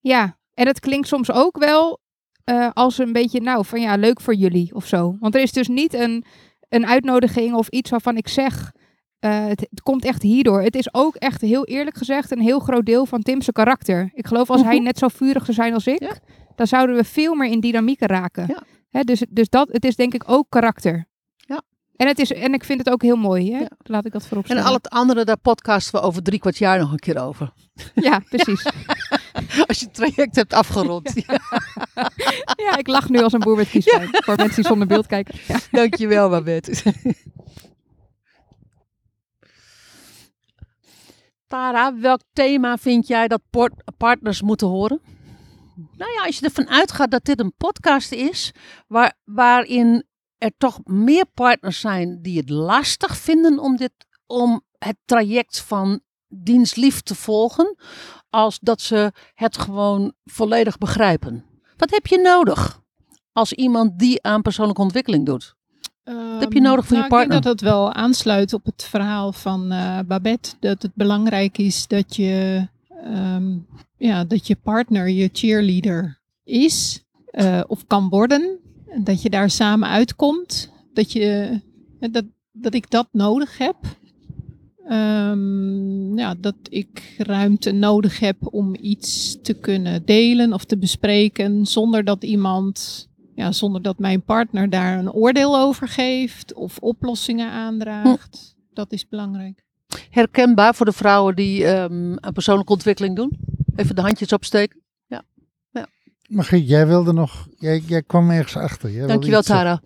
Ja, 0.00 0.38
en 0.54 0.66
het 0.66 0.80
klinkt 0.80 1.08
soms 1.08 1.30
ook 1.30 1.58
wel 1.58 2.00
eh, 2.44 2.70
als 2.72 2.98
een 2.98 3.12
beetje, 3.12 3.40
nou, 3.40 3.64
van 3.64 3.80
ja, 3.80 3.96
leuk 3.96 4.20
voor 4.20 4.34
jullie 4.34 4.74
of 4.74 4.86
zo. 4.86 5.16
Want 5.20 5.34
er 5.34 5.40
is 5.40 5.52
dus 5.52 5.68
niet 5.68 5.94
een, 5.94 6.24
een 6.68 6.86
uitnodiging 6.86 7.54
of 7.54 7.68
iets 7.68 7.90
waarvan 7.90 8.16
ik 8.16 8.28
zeg, 8.28 8.72
eh, 9.20 9.46
het, 9.46 9.60
het 9.70 9.82
komt 9.82 10.04
echt 10.04 10.22
hierdoor. 10.22 10.62
Het 10.62 10.74
is 10.76 10.94
ook 10.94 11.14
echt 11.16 11.40
heel 11.40 11.64
eerlijk 11.64 11.96
gezegd 11.96 12.30
een 12.30 12.40
heel 12.40 12.58
groot 12.58 12.86
deel 12.86 13.06
van 13.06 13.22
Tim's 13.22 13.48
karakter. 13.52 14.10
Ik 14.14 14.26
geloof 14.26 14.50
als 14.50 14.62
hij 14.62 14.74
Mhm. 14.74 14.84
net 14.84 14.98
zo 14.98 15.08
vurig 15.08 15.42
zou 15.44 15.52
zijn 15.52 15.74
als 15.74 15.86
ik, 15.86 16.00
Ja. 16.02 16.14
dan 16.56 16.66
zouden 16.66 16.96
we 16.96 17.04
veel 17.04 17.34
meer 17.34 17.50
in 17.50 17.60
dynamieken 17.60 18.06
raken. 18.08 18.44
Ja. 18.48 18.62
Hè, 18.90 19.00
dus, 19.02 19.22
dus 19.30 19.48
dat, 19.48 19.68
het 19.72 19.84
is 19.84 19.96
denk 19.96 20.14
ik 20.14 20.22
ook 20.26 20.46
karakter. 20.48 21.08
Ja. 21.36 21.62
En, 21.96 22.06
het 22.06 22.18
is, 22.18 22.32
en 22.32 22.52
ik 22.54 22.64
vind 22.64 22.78
het 22.78 22.90
ook 22.90 23.02
heel 23.02 23.16
mooi. 23.16 23.52
Hè? 23.52 23.58
Ja. 23.58 23.68
Laat 23.82 24.06
ik 24.06 24.12
dat 24.12 24.26
voorop 24.26 24.44
En 24.44 24.50
stellen. 24.50 24.68
al 24.68 24.74
het 24.74 24.88
andere, 24.88 25.24
daar 25.24 25.38
podcasten 25.38 26.00
we 26.00 26.06
over 26.06 26.22
drie 26.22 26.38
kwart 26.38 26.58
jaar 26.58 26.78
nog 26.78 26.92
een 26.92 26.98
keer 26.98 27.22
over. 27.22 27.52
Ja, 27.94 28.18
precies. 28.30 28.66
Als 29.66 29.78
je 29.78 29.84
het 29.84 29.94
traject 29.94 30.36
hebt 30.36 30.52
afgerond. 30.52 31.12
ja, 32.66 32.76
ik 32.76 32.86
lach 32.86 33.08
nu 33.08 33.22
als 33.22 33.32
een 33.32 33.40
boer 33.40 33.56
met 33.56 33.68
kiespijn. 33.68 34.08
Voor 34.12 34.36
mensen 34.36 34.54
die 34.54 34.64
zonder 34.64 34.86
beeld 34.86 35.06
kijken. 35.06 35.34
Dankjewel, 35.70 36.28
Babette. 36.28 36.92
Tara, 41.50 41.94
welk 41.98 42.20
thema 42.32 42.76
vind 42.76 43.06
jij 43.06 43.28
dat 43.28 43.42
partners 43.96 44.42
moeten 44.42 44.66
horen? 44.66 45.00
Nou 45.96 46.12
ja, 46.12 46.24
als 46.24 46.38
je 46.38 46.44
ervan 46.44 46.68
uitgaat 46.68 47.10
dat 47.10 47.24
dit 47.24 47.40
een 47.40 47.54
podcast 47.56 48.12
is, 48.12 48.52
waar, 48.86 49.14
waarin 49.24 50.04
er 50.38 50.52
toch 50.58 50.80
meer 50.84 51.26
partners 51.34 51.80
zijn 51.80 52.22
die 52.22 52.38
het 52.38 52.50
lastig 52.50 53.16
vinden 53.16 53.58
om, 53.58 53.76
dit, 53.76 53.92
om 54.26 54.62
het 54.78 54.96
traject 55.04 55.60
van 55.60 56.00
dienstlief 56.28 57.00
te 57.00 57.14
volgen, 57.14 57.76
als 58.28 58.58
dat 58.58 58.80
ze 58.80 59.12
het 59.34 59.58
gewoon 59.58 60.12
volledig 60.24 60.78
begrijpen. 60.78 61.44
Wat 61.76 61.90
heb 61.90 62.06
je 62.06 62.18
nodig 62.18 62.80
als 63.32 63.52
iemand 63.52 63.98
die 63.98 64.22
aan 64.22 64.42
persoonlijke 64.42 64.82
ontwikkeling 64.82 65.26
doet? 65.26 65.54
Wat 66.14 66.40
heb 66.40 66.52
je 66.52 66.60
nodig 66.60 66.86
voor 66.86 66.96
je 66.96 67.06
partner? 67.06 67.22
Ik 67.22 67.30
denk 67.30 67.42
dat 67.42 67.58
dat 67.58 67.68
wel 67.68 67.92
aansluit 67.92 68.52
op 68.52 68.64
het 68.64 68.84
verhaal 68.84 69.32
van 69.32 69.72
eh, 69.72 69.98
Babette. 70.06 70.50
Dat 70.60 70.82
het 70.82 70.94
belangrijk 70.94 71.58
is 71.58 71.86
dat 71.86 72.16
je, 72.16 72.66
ehm, 73.04 73.56
ja, 73.96 74.24
dat 74.24 74.46
je 74.46 74.56
partner 74.62 75.08
je 75.08 75.30
cheerleader 75.32 76.20
is 76.44 77.04
eh, 77.30 77.60
of 77.66 77.86
kan 77.86 78.08
worden. 78.08 78.58
En 78.88 79.04
Dat 79.04 79.22
je 79.22 79.30
daar 79.30 79.50
samen 79.50 79.88
uitkomt. 79.88 80.72
Dat, 80.92 81.12
je, 81.12 81.60
eh, 82.00 82.12
dat, 82.12 82.24
dat 82.52 82.74
ik 82.74 82.90
dat 82.90 83.08
nodig 83.12 83.58
heb. 83.58 83.76
Ehm, 84.86 86.18
ja, 86.18 86.34
dat 86.34 86.56
ik 86.68 87.14
ruimte 87.18 87.72
nodig 87.72 88.20
heb 88.20 88.36
om 88.40 88.76
iets 88.80 89.38
te 89.42 89.54
kunnen 89.54 90.04
delen 90.04 90.52
of 90.52 90.64
te 90.64 90.78
bespreken 90.78 91.66
zonder 91.66 92.04
dat 92.04 92.24
iemand 92.24 93.08
ja, 93.34 93.52
zonder 93.52 93.82
dat 93.82 93.98
mijn 93.98 94.22
partner 94.22 94.70
daar 94.70 94.98
een 94.98 95.12
oordeel 95.12 95.58
over 95.58 95.88
geeft 95.88 96.54
of 96.54 96.78
oplossingen 96.78 97.50
aandraagt. 97.50 98.56
Dat 98.72 98.92
is 98.92 99.08
belangrijk. 99.08 99.64
Herkenbaar 100.10 100.74
voor 100.74 100.86
de 100.86 100.92
vrouwen 100.92 101.36
die 101.36 101.64
ehm 101.66 102.16
aan 102.20 102.32
persoonlijke 102.32 102.72
ontwikkeling 102.72 103.16
doen? 103.16 103.38
Even 103.76 103.94
de 103.94 104.00
handjes 104.00 104.32
opsteken. 104.32 104.80
Margriet, 106.30 106.68
jij 106.68 106.86
wilde 106.86 107.12
nog, 107.12 107.48
jij, 107.58 107.78
jij 107.86 108.02
kwam 108.02 108.30
ergens 108.30 108.56
achter. 108.56 108.88
Jij 108.88 108.98
wilde 108.98 109.12
Dankjewel. 109.12 109.42
Tara. 109.42 109.80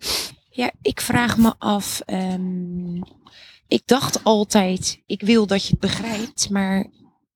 Ja, 0.49 0.71
ik 0.81 1.01
vraag 1.01 1.37
me 1.37 1.53
af. 1.57 2.01
ehm, 2.05 2.95
ik 3.67 3.81
dacht 3.85 4.23
altijd, 4.23 5.01
ik 5.05 5.21
wil 5.21 5.47
dat 5.47 5.63
je 5.63 5.69
het 5.69 5.79
begrijpt, 5.79 6.49
maar 6.49 6.87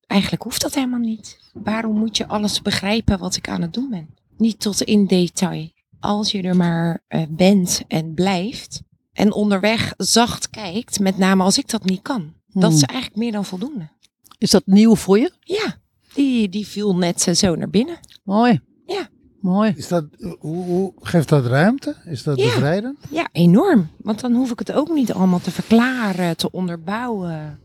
eigenlijk 0.08 0.44
hoeft 0.44 0.62
dat 0.62 0.76
helemaal 0.76 1.00
niet. 1.00 1.40
Waarom 1.54 1.98
moet 1.98 2.18
je 2.18 2.28
alles 2.28 2.62
begrijpen 2.62 3.20
wat 3.20 3.36
ik 3.36 3.50
aan 3.50 3.62
het 3.62 3.74
doen 3.74 3.90
ben? 3.90 4.10
Niet 4.38 4.60
tot 4.60 4.82
in 4.82 5.06
detail. 5.06 5.72
Als 6.00 6.32
je 6.32 6.42
er 6.42 6.56
maar 6.56 7.04
eh, 7.08 7.24
bent 7.30 7.82
en 7.88 8.14
blijft 8.14 8.82
en 9.14 9.34
onderweg 9.34 9.94
zacht 9.98 10.50
kijkt, 10.50 11.00
met 11.00 11.18
name 11.18 11.44
als 11.44 11.58
ik 11.58 11.70
dat 11.70 11.86
niet 11.86 12.02
kan. 12.02 12.34
Dat 12.48 12.72
is 12.74 12.80
Hmm. 12.82 12.88
eigenlijk 12.90 13.20
meer 13.20 13.32
dan 13.32 13.46
voldoende. 13.46 13.90
Is 14.38 14.50
dat 14.52 14.66
nieuw 14.66 14.96
voor 14.96 15.20
je? 15.20 15.32
Ja, 15.40 15.76
die, 16.14 16.50
die 16.50 16.68
viel 16.68 16.96
net 16.96 17.28
eh, 17.28 17.34
zo 17.36 17.56
naar 17.56 17.70
binnen. 17.70 18.00
Mooi. 18.24 18.60
Ja. 18.86 19.08
Mooi. 19.42 19.74
Is 19.76 19.88
dat, 19.88 20.06
hoe, 20.40 20.64
hoe, 20.66 20.94
geeft 21.00 21.30
dat 21.30 21.46
ruimte? 21.46 21.96
Is 22.06 22.24
dat 22.24 22.38
Ja. 22.40 22.46
bevrijdend? 22.46 22.98
Ja, 23.10 23.28
enorm. 23.32 23.90
Want 23.98 24.20
dan 24.20 24.34
hoef 24.34 24.52
ik 24.52 24.60
het 24.60 24.72
ook 24.72 24.90
niet 24.94 25.14
allemaal 25.14 25.40
te 25.40 25.52
verklaren, 25.52 26.38
te 26.38 26.52
onderbouwen. 26.52 27.60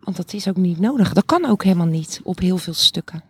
Want 0.00 0.16
dat 0.16 0.32
is 0.32 0.48
ook 0.48 0.56
niet 0.56 0.78
nodig. 0.78 1.12
Dat 1.12 1.24
kan 1.24 1.44
ook 1.44 1.64
helemaal 1.64 1.86
niet 1.86 2.20
op 2.24 2.38
heel 2.38 2.58
veel 2.58 2.74
stukken. 2.74 3.22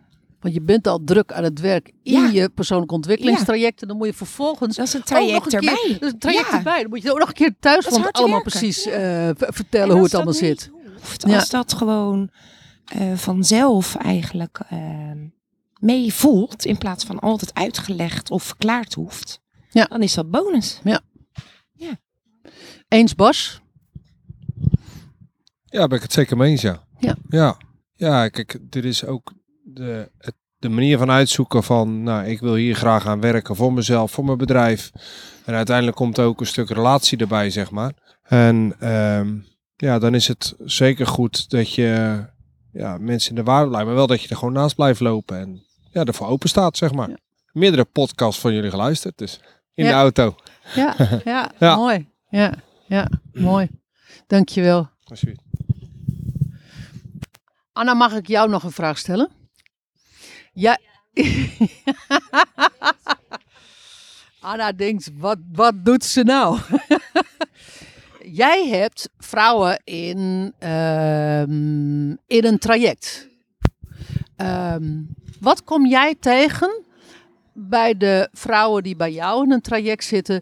Want 0.47 0.59
je 0.59 0.65
bent 0.65 0.87
al 0.87 1.03
druk 1.03 1.31
aan 1.33 1.43
het 1.43 1.59
werk 1.59 1.91
in 2.03 2.21
Ja. 2.21 2.27
je 2.29 2.49
persoonlijke 2.49 2.93
ontwikkelingstrajecten. 2.93 3.87
Dan 3.87 3.97
moet 3.97 4.07
je 4.07 4.13
vervolgens 4.13 4.75
Dat 4.75 4.87
is 4.87 4.93
een 4.93 4.99
ook 4.99 5.09
nog 5.09 5.19
traject 5.19 5.53
een 5.53 5.59
keer- 5.59 5.69
erbij. 5.69 5.93
dat 5.93 6.01
is 6.01 6.11
een 6.11 6.19
traject 6.19 6.49
Ja. 6.49 6.57
erbij. 6.57 6.81
Dan 6.81 6.89
moet 6.89 7.01
je 7.01 7.11
ook 7.11 7.19
nog 7.19 7.27
een 7.27 7.33
keer 7.33 7.55
thuis 7.59 7.85
van 7.85 8.11
allemaal 8.11 8.33
werken. 8.41 8.51
precies 8.59 8.83
Ja. 8.83 8.91
eh, 8.91 9.27
En 9.27 9.35
vertellen 9.37 9.95
hoe 9.95 10.03
het 10.03 10.13
allemaal 10.13 10.33
zit. 10.33 10.71
hoeft, 10.99 11.23
Ja. 11.27 11.35
Als 11.35 11.49
dat 11.49 11.73
gewoon 11.73 12.29
eh, 12.85 13.13
vanzelf 13.13 13.95
eigenlijk 13.95 14.59
eh, 14.69 14.79
mee 15.79 16.13
voelt, 16.13 16.65
in 16.65 16.77
plaats 16.77 17.03
van 17.03 17.19
altijd 17.19 17.53
uitgelegd 17.53 18.31
of 18.31 18.43
verklaard 18.43 18.93
hoeft, 18.93 19.39
Ja. 19.69 19.83
dan 19.85 20.01
is 20.01 20.13
dat 20.13 20.31
bonus. 20.31 20.79
Eens 22.87 23.15
Bas? 23.15 23.61
Ja, 25.65 25.87
ben 25.87 25.97
ik 25.97 26.03
het 26.03 26.13
zeker 26.13 26.37
mee 26.37 26.51
eens, 26.51 26.61
ja. 26.61 26.83
Ja. 26.99 27.15
Ja, 27.29 27.57
ja 27.95 28.29
kijk, 28.29 28.57
dit 28.61 28.85
is 28.85 29.05
ook 29.05 29.33
de, 29.77 30.09
de 30.57 30.69
manier 30.69 30.97
van 30.97 31.11
uitzoeken 31.11 31.63
van, 31.63 32.03
nou, 32.03 32.25
ik 32.25 32.39
wil 32.39 32.55
hier 32.55 32.75
graag 32.75 33.07
aan 33.07 33.19
werken 33.21 33.55
voor 33.55 33.73
mezelf, 33.73 34.11
voor 34.11 34.25
mijn 34.25 34.37
bedrijf. 34.37 34.91
En 35.45 35.53
uiteindelijk 35.53 35.97
komt 35.97 36.19
ook 36.19 36.39
een 36.39 36.45
stuk 36.45 36.69
relatie 36.69 37.17
erbij, 37.17 37.49
zeg 37.49 37.71
maar. 37.71 37.93
En 38.23 38.75
ehm, 38.79 39.35
ja, 39.75 39.99
dan 39.99 40.15
is 40.15 40.27
het 40.27 40.55
zeker 40.65 41.07
goed 41.07 41.49
dat 41.49 41.73
je 41.73 42.23
ja, 42.71 42.97
mensen 42.97 43.29
in 43.29 43.35
de 43.35 43.43
waarde 43.43 43.67
blijft, 43.69 43.85
maar 43.87 43.95
wel 43.95 44.07
dat 44.07 44.21
je 44.21 44.29
er 44.29 44.35
gewoon 44.37 44.53
naast 44.53 44.75
blijft 44.75 44.99
lopen 44.99 45.39
en 45.39 45.65
ja, 45.91 46.03
ervoor 46.03 46.27
open 46.27 46.49
staat, 46.49 46.77
zeg 46.77 46.91
maar. 46.93 47.09
Ja. 47.09 47.17
Meerdere 47.51 47.85
podcasts 47.85 48.41
van 48.41 48.53
jullie 48.53 48.69
geluisterd, 48.69 49.17
dus 49.17 49.39
in 49.73 49.85
Ja. 49.85 49.89
de 49.91 49.95
auto. 49.97 50.35
Ja, 50.75 50.95
ja, 51.25 51.51
Ja. 51.59 51.75
mooi. 51.75 52.09
Ja, 52.29 52.53
ja, 52.87 53.07
mooi. 53.33 53.69
Dankjewel. 54.27 54.89
Alsjeblieft. 55.03 55.41
Anna, 57.73 57.93
mag 57.93 58.13
ik 58.15 58.27
jou 58.27 58.49
nog 58.49 58.63
een 58.63 58.71
vraag 58.71 58.97
stellen? 58.97 59.29
Ja. 60.57 60.77
Anna 64.39 64.71
denkt, 64.71 65.09
wat, 65.17 65.37
wat 65.51 65.85
doet 65.85 66.03
ze 66.03 66.23
nou? 66.23 66.59
jij 68.41 68.67
hebt 68.67 69.09
vrouwen 69.17 69.81
in, 69.83 70.53
ehm, 70.59 72.09
in 72.09 72.45
een 72.45 72.57
traject. 72.59 73.27
Ehm, 74.35 75.01
wat 75.39 75.63
kom 75.63 75.85
jij 75.85 76.15
tegen 76.19 76.83
bij 77.53 77.97
de 77.97 78.29
vrouwen 78.31 78.83
die 78.83 78.95
bij 78.95 79.11
jou 79.11 79.43
in 79.43 79.51
een 79.51 79.61
traject 79.61 80.03
zitten, 80.03 80.41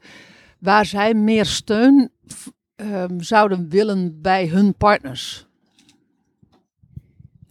waar 0.60 0.86
zij 0.86 1.14
meer 1.14 1.46
steun 1.46 2.12
ehm, 2.76 3.20
zouden 3.20 3.70
willen 3.70 4.22
bij 4.22 4.48
hun 4.48 4.76
partners? 4.76 5.48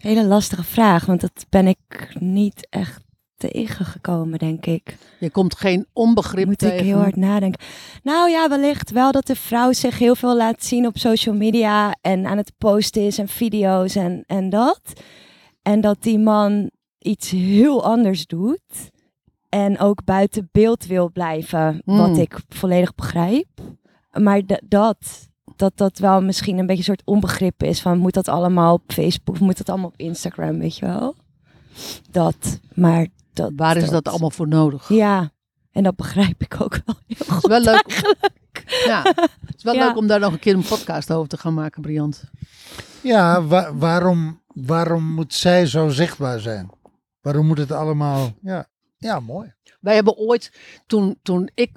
Hele 0.04 0.24
lastige 0.24 0.64
vraag, 0.64 1.06
want 1.06 1.20
dat 1.20 1.46
ben 1.48 1.66
ik 1.66 2.16
niet 2.18 2.66
echt 2.70 3.02
tegengekomen, 3.36 4.38
denk 4.38 4.66
ik. 4.66 4.96
Je 5.20 5.30
komt 5.30 5.56
geen 5.56 5.86
onbegrip 5.92 6.46
Moet 6.46 6.58
tegen. 6.58 6.78
ik 6.78 6.84
heel 6.84 6.98
hard 6.98 7.16
nadenken. 7.16 7.60
Nou 8.02 8.30
ja, 8.30 8.48
wellicht 8.48 8.90
wel 8.90 9.12
dat 9.12 9.26
de 9.26 9.36
vrouw 9.36 9.72
zich 9.72 9.98
heel 9.98 10.14
veel 10.14 10.36
laat 10.36 10.64
zien 10.64 10.86
op 10.86 10.98
social 10.98 11.34
media 11.34 11.96
en 12.00 12.26
aan 12.26 12.36
het 12.36 12.52
posten 12.58 13.02
is 13.02 13.18
en 13.18 13.28
video's 13.28 13.94
en, 13.94 14.24
en 14.26 14.50
dat. 14.50 14.80
En 15.62 15.80
dat 15.80 16.02
die 16.02 16.18
man 16.18 16.70
iets 16.98 17.30
heel 17.30 17.84
anders 17.84 18.26
doet 18.26 18.90
en 19.48 19.78
ook 19.78 20.04
buiten 20.04 20.48
beeld 20.52 20.86
wil 20.86 21.10
blijven, 21.12 21.82
wat 21.84 22.06
Hmm. 22.06 22.18
ik 22.20 22.38
volledig 22.48 22.94
begrijp. 22.94 23.48
Maar 24.12 24.42
dat, 24.68 25.28
dat 25.56 25.72
dat 25.76 25.98
wel 25.98 26.22
misschien 26.22 26.58
een 26.58 26.66
beetje 26.66 26.78
een 26.78 26.84
soort 26.96 27.02
onbegrip 27.04 27.62
is 27.62 27.80
van 27.80 27.98
moet 27.98 28.14
dat 28.14 28.28
allemaal 28.28 28.74
op 28.74 28.82
Facebook, 28.92 29.38
moet 29.38 29.56
dat 29.58 29.68
allemaal 29.68 29.88
op 29.88 29.96
Instagram, 29.96 30.58
weet 30.58 30.76
je 30.76 30.86
wel? 30.86 31.14
Dat, 32.10 32.60
maar 32.74 33.06
dat. 33.32 33.52
Waar 33.56 33.76
is 33.76 33.88
dat 33.90 34.08
allemaal 34.08 34.30
voor 34.30 34.48
nodig? 34.48 34.88
Ja, 34.88 35.30
en 35.72 35.82
dat 35.82 35.96
begrijp 35.96 36.42
ik 36.42 36.60
ook 36.60 36.80
wel 36.84 36.96
heel 37.06 37.16
Het 37.18 37.26
is 37.28 37.34
goed 37.34 37.46
wel 37.50 37.60
leuk. 37.60 37.84
eigenlijk. 37.86 38.32
Ja, 38.86 39.02
het 39.46 39.54
is 39.56 39.62
wel 39.62 39.74
Ja. 39.74 39.86
leuk 39.86 39.96
om 39.96 40.06
daar 40.06 40.20
nog 40.20 40.32
een 40.32 40.38
keer 40.38 40.54
een 40.54 40.62
podcast 40.64 41.12
over 41.12 41.28
te 41.28 41.36
gaan 41.38 41.54
maken, 41.54 41.82
Briant. 41.82 42.24
Ja, 43.00 43.42
wa- 43.44 43.74
waarom, 43.74 44.40
waarom 44.46 45.04
moet 45.04 45.34
zij 45.34 45.66
zo 45.66 45.88
zichtbaar 45.88 46.40
zijn? 46.40 46.70
Waarom 47.20 47.46
moet 47.46 47.58
het 47.58 47.72
allemaal... 47.72 48.32
Ja, 48.42 48.66
ja 48.98 49.20
mooi. 49.20 49.52
Wij 49.80 49.94
hebben 49.94 50.16
ooit, 50.16 50.52
toen, 50.86 51.18
toen 51.22 51.50
ik 51.54 51.70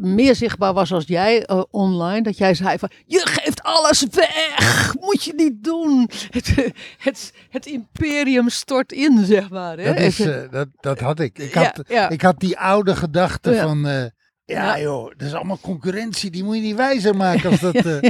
meer 0.00 0.34
zichtbaar 0.34 0.72
was 0.72 0.92
als 0.92 1.04
jij 1.06 1.44
eh, 1.46 1.62
online, 1.70 2.22
dat 2.22 2.38
jij 2.38 2.54
zei 2.54 2.78
van, 2.78 2.90
je 3.06 3.20
geeft 3.26 3.62
alles 3.62 4.06
weg, 4.10 4.94
moet 5.00 5.24
je 5.24 5.32
niet 5.34 5.64
doen. 5.64 6.10
Het, 6.30 6.72
het, 6.98 7.32
het 7.50 7.66
imperium 7.66 8.48
stort 8.48 8.92
in, 8.92 9.24
zeg 9.24 9.50
maar. 9.50 9.78
Hè? 9.78 9.84
Dat, 9.84 9.98
is, 9.98 10.20
eh, 10.20 10.50
dat, 10.50 10.68
dat 10.80 11.00
had 11.00 11.20
ik. 11.20 11.38
Ik 11.38 11.54
had, 11.54 11.82
ja. 11.88 12.08
ik 12.08 12.22
had 12.22 12.40
die 12.40 12.58
oude 12.58 12.96
gedachte 12.96 13.50
Ja. 13.50 13.62
van... 13.66 13.86
eh, 13.86 14.04
ja, 14.44 14.80
joh, 14.80 15.10
dat 15.16 15.26
is 15.28 15.34
allemaal 15.34 15.58
concurrentie. 15.60 16.30
Die 16.30 16.44
moet 16.44 16.56
je 16.56 16.62
niet 16.62 16.76
wijzer 16.76 17.16
maken 17.16 17.50
als 17.50 17.60
dat... 17.60 17.74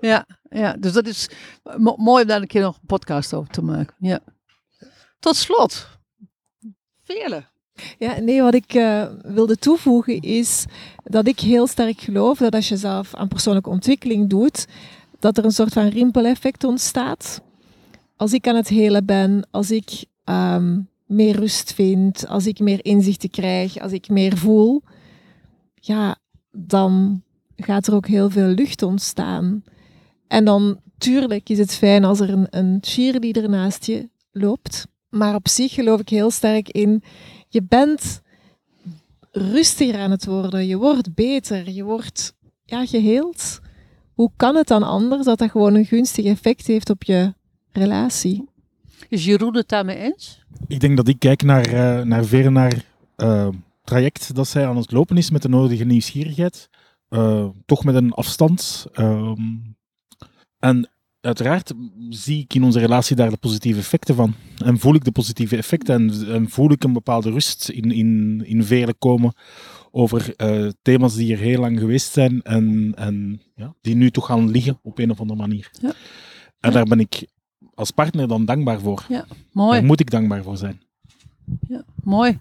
ja, 0.00 0.26
ja, 0.50 0.72
dus 0.72 0.92
dat 0.92 1.06
is 1.06 1.28
mo- 1.76 1.96
mooi 1.96 2.22
om 2.22 2.28
daar 2.28 2.40
een 2.40 2.46
keer 2.46 2.62
nog 2.62 2.74
een 2.76 2.86
podcast 2.86 3.34
over 3.34 3.52
te 3.52 3.62
maken. 3.62 3.94
Ja. 3.98 4.20
Tot 5.18 5.36
slot, 5.36 5.88
Veerle. 7.04 7.44
Ja, 7.98 8.20
nee, 8.20 8.42
wat 8.42 8.54
ik 8.54 8.74
eh, 8.74 9.06
wilde 9.22 9.56
toevoegen 9.56 10.20
is 10.20 10.64
dat 11.04 11.26
ik 11.26 11.40
heel 11.40 11.66
sterk 11.66 12.00
geloof 12.00 12.38
dat 12.38 12.54
als 12.54 12.68
je 12.68 12.76
zelf 12.76 13.14
aan 13.14 13.28
persoonlijke 13.28 13.70
ontwikkeling 13.70 14.28
doet, 14.28 14.66
dat 15.18 15.38
er 15.38 15.44
een 15.44 15.50
soort 15.50 15.72
van 15.72 15.88
rimpeleffect 15.88 16.64
ontstaat. 16.64 17.42
Als 18.16 18.32
ik 18.32 18.48
aan 18.48 18.56
het 18.56 18.68
helen 18.68 19.04
ben, 19.04 19.48
als 19.50 19.70
ik 19.70 20.04
ehm, 20.24 20.80
meer 21.06 21.36
rust 21.36 21.74
vind, 21.74 22.28
als 22.28 22.46
ik 22.46 22.58
meer 22.58 22.84
inzichten 22.84 23.30
krijg, 23.30 23.78
als 23.78 23.92
ik 23.92 24.08
meer 24.08 24.36
voel, 24.36 24.82
ja, 25.74 26.16
dan 26.50 27.22
gaat 27.56 27.86
er 27.86 27.94
ook 27.94 28.06
heel 28.06 28.30
veel 28.30 28.48
lucht 28.48 28.82
ontstaan. 28.82 29.64
En 30.28 30.44
dan, 30.44 30.80
tuurlijk 30.98 31.48
is 31.48 31.58
het 31.58 31.74
fijn 31.74 32.04
als 32.04 32.20
er 32.20 32.30
een, 32.30 32.46
een 32.50 32.78
cheerleader 32.80 33.48
naast 33.48 33.84
je 33.84 34.08
loopt. 34.32 34.86
Maar 35.08 35.34
op 35.34 35.48
zich 35.48 35.72
geloof 35.72 36.00
ik 36.00 36.08
heel 36.08 36.30
sterk 36.30 36.68
in, 36.68 37.02
je 37.48 37.62
bent 37.62 38.22
rustiger 39.30 40.00
aan 40.00 40.10
het 40.10 40.26
worden. 40.26 40.66
Je 40.66 40.76
wordt 40.76 41.14
beter. 41.14 41.70
Je 41.70 41.84
wordt 41.84 42.34
ja, 42.64 42.86
geheeld. 42.86 43.60
Hoe 44.14 44.30
kan 44.36 44.56
het 44.56 44.68
dan 44.68 44.82
anders 44.82 45.24
dat 45.24 45.38
dat 45.38 45.50
gewoon 45.50 45.74
een 45.74 45.84
gunstig 45.84 46.24
effect 46.24 46.66
heeft 46.66 46.90
op 46.90 47.02
je 47.02 47.34
relatie? 47.72 48.48
Is 49.08 49.24
Jeroen 49.24 49.56
het 49.56 49.68
daarmee 49.68 49.96
eens? 49.96 50.44
Ik 50.66 50.80
denk 50.80 50.96
dat 50.96 51.08
ik 51.08 51.18
kijk 51.18 51.42
naar, 51.42 51.66
eh 51.66 52.04
naar 52.04 52.24
ver 52.24 52.52
naar 52.52 52.84
eh, 53.16 53.48
traject 53.84 54.34
dat 54.34 54.48
zij 54.48 54.66
aan 54.66 54.76
het 54.76 54.92
lopen 54.92 55.16
is 55.16 55.30
met 55.30 55.42
de 55.42 55.48
nodige 55.48 55.84
nieuwsgierigheid. 55.84 56.68
Eh, 57.08 57.48
toch 57.66 57.84
met 57.84 57.94
een 57.94 58.12
afstand. 58.12 58.86
Ehm, 58.92 59.56
en 60.58 60.90
uiteraard 61.26 61.72
zie 62.08 62.42
ik 62.42 62.54
in 62.54 62.64
onze 62.64 62.78
relatie 62.78 63.16
daar 63.16 63.30
de 63.30 63.36
positieve 63.36 63.78
effecten 63.78 64.14
van. 64.14 64.34
En 64.64 64.78
voel 64.78 64.94
ik 64.94 65.04
de 65.04 65.12
positieve 65.12 65.56
effecten 65.56 65.94
en, 65.94 66.34
en 66.34 66.50
voel 66.50 66.70
ik 66.70 66.84
een 66.84 66.92
bepaalde 66.92 67.30
rust 67.30 67.68
in, 67.68 67.90
in, 67.90 68.42
in 68.44 68.64
velen 68.64 68.98
komen 68.98 69.34
over 69.90 70.34
eh, 70.36 70.68
thema's 70.82 71.14
die 71.14 71.32
er 71.32 71.38
heel 71.38 71.60
lang 71.60 71.78
geweest 71.78 72.12
zijn 72.12 72.42
en, 72.42 72.92
en 72.96 73.42
ja, 73.54 73.74
die 73.80 73.94
nu 73.94 74.10
toch 74.10 74.26
gaan 74.26 74.50
liggen 74.50 74.78
op 74.82 74.98
een 74.98 75.10
of 75.10 75.20
andere 75.20 75.38
manier. 75.38 75.70
Ja. 75.80 75.92
En 76.60 76.72
daar 76.72 76.84
ben 76.84 77.00
ik 77.00 77.26
als 77.74 77.90
partner 77.90 78.28
dan 78.28 78.44
dankbaar 78.44 78.80
voor. 78.80 79.04
Ja, 79.08 79.24
mooi. 79.52 79.78
Daar 79.78 79.86
moet 79.86 80.00
ik 80.00 80.10
dankbaar 80.10 80.42
voor 80.42 80.56
zijn. 80.56 80.82
Ja, 81.68 81.84
mooi. 82.02 82.38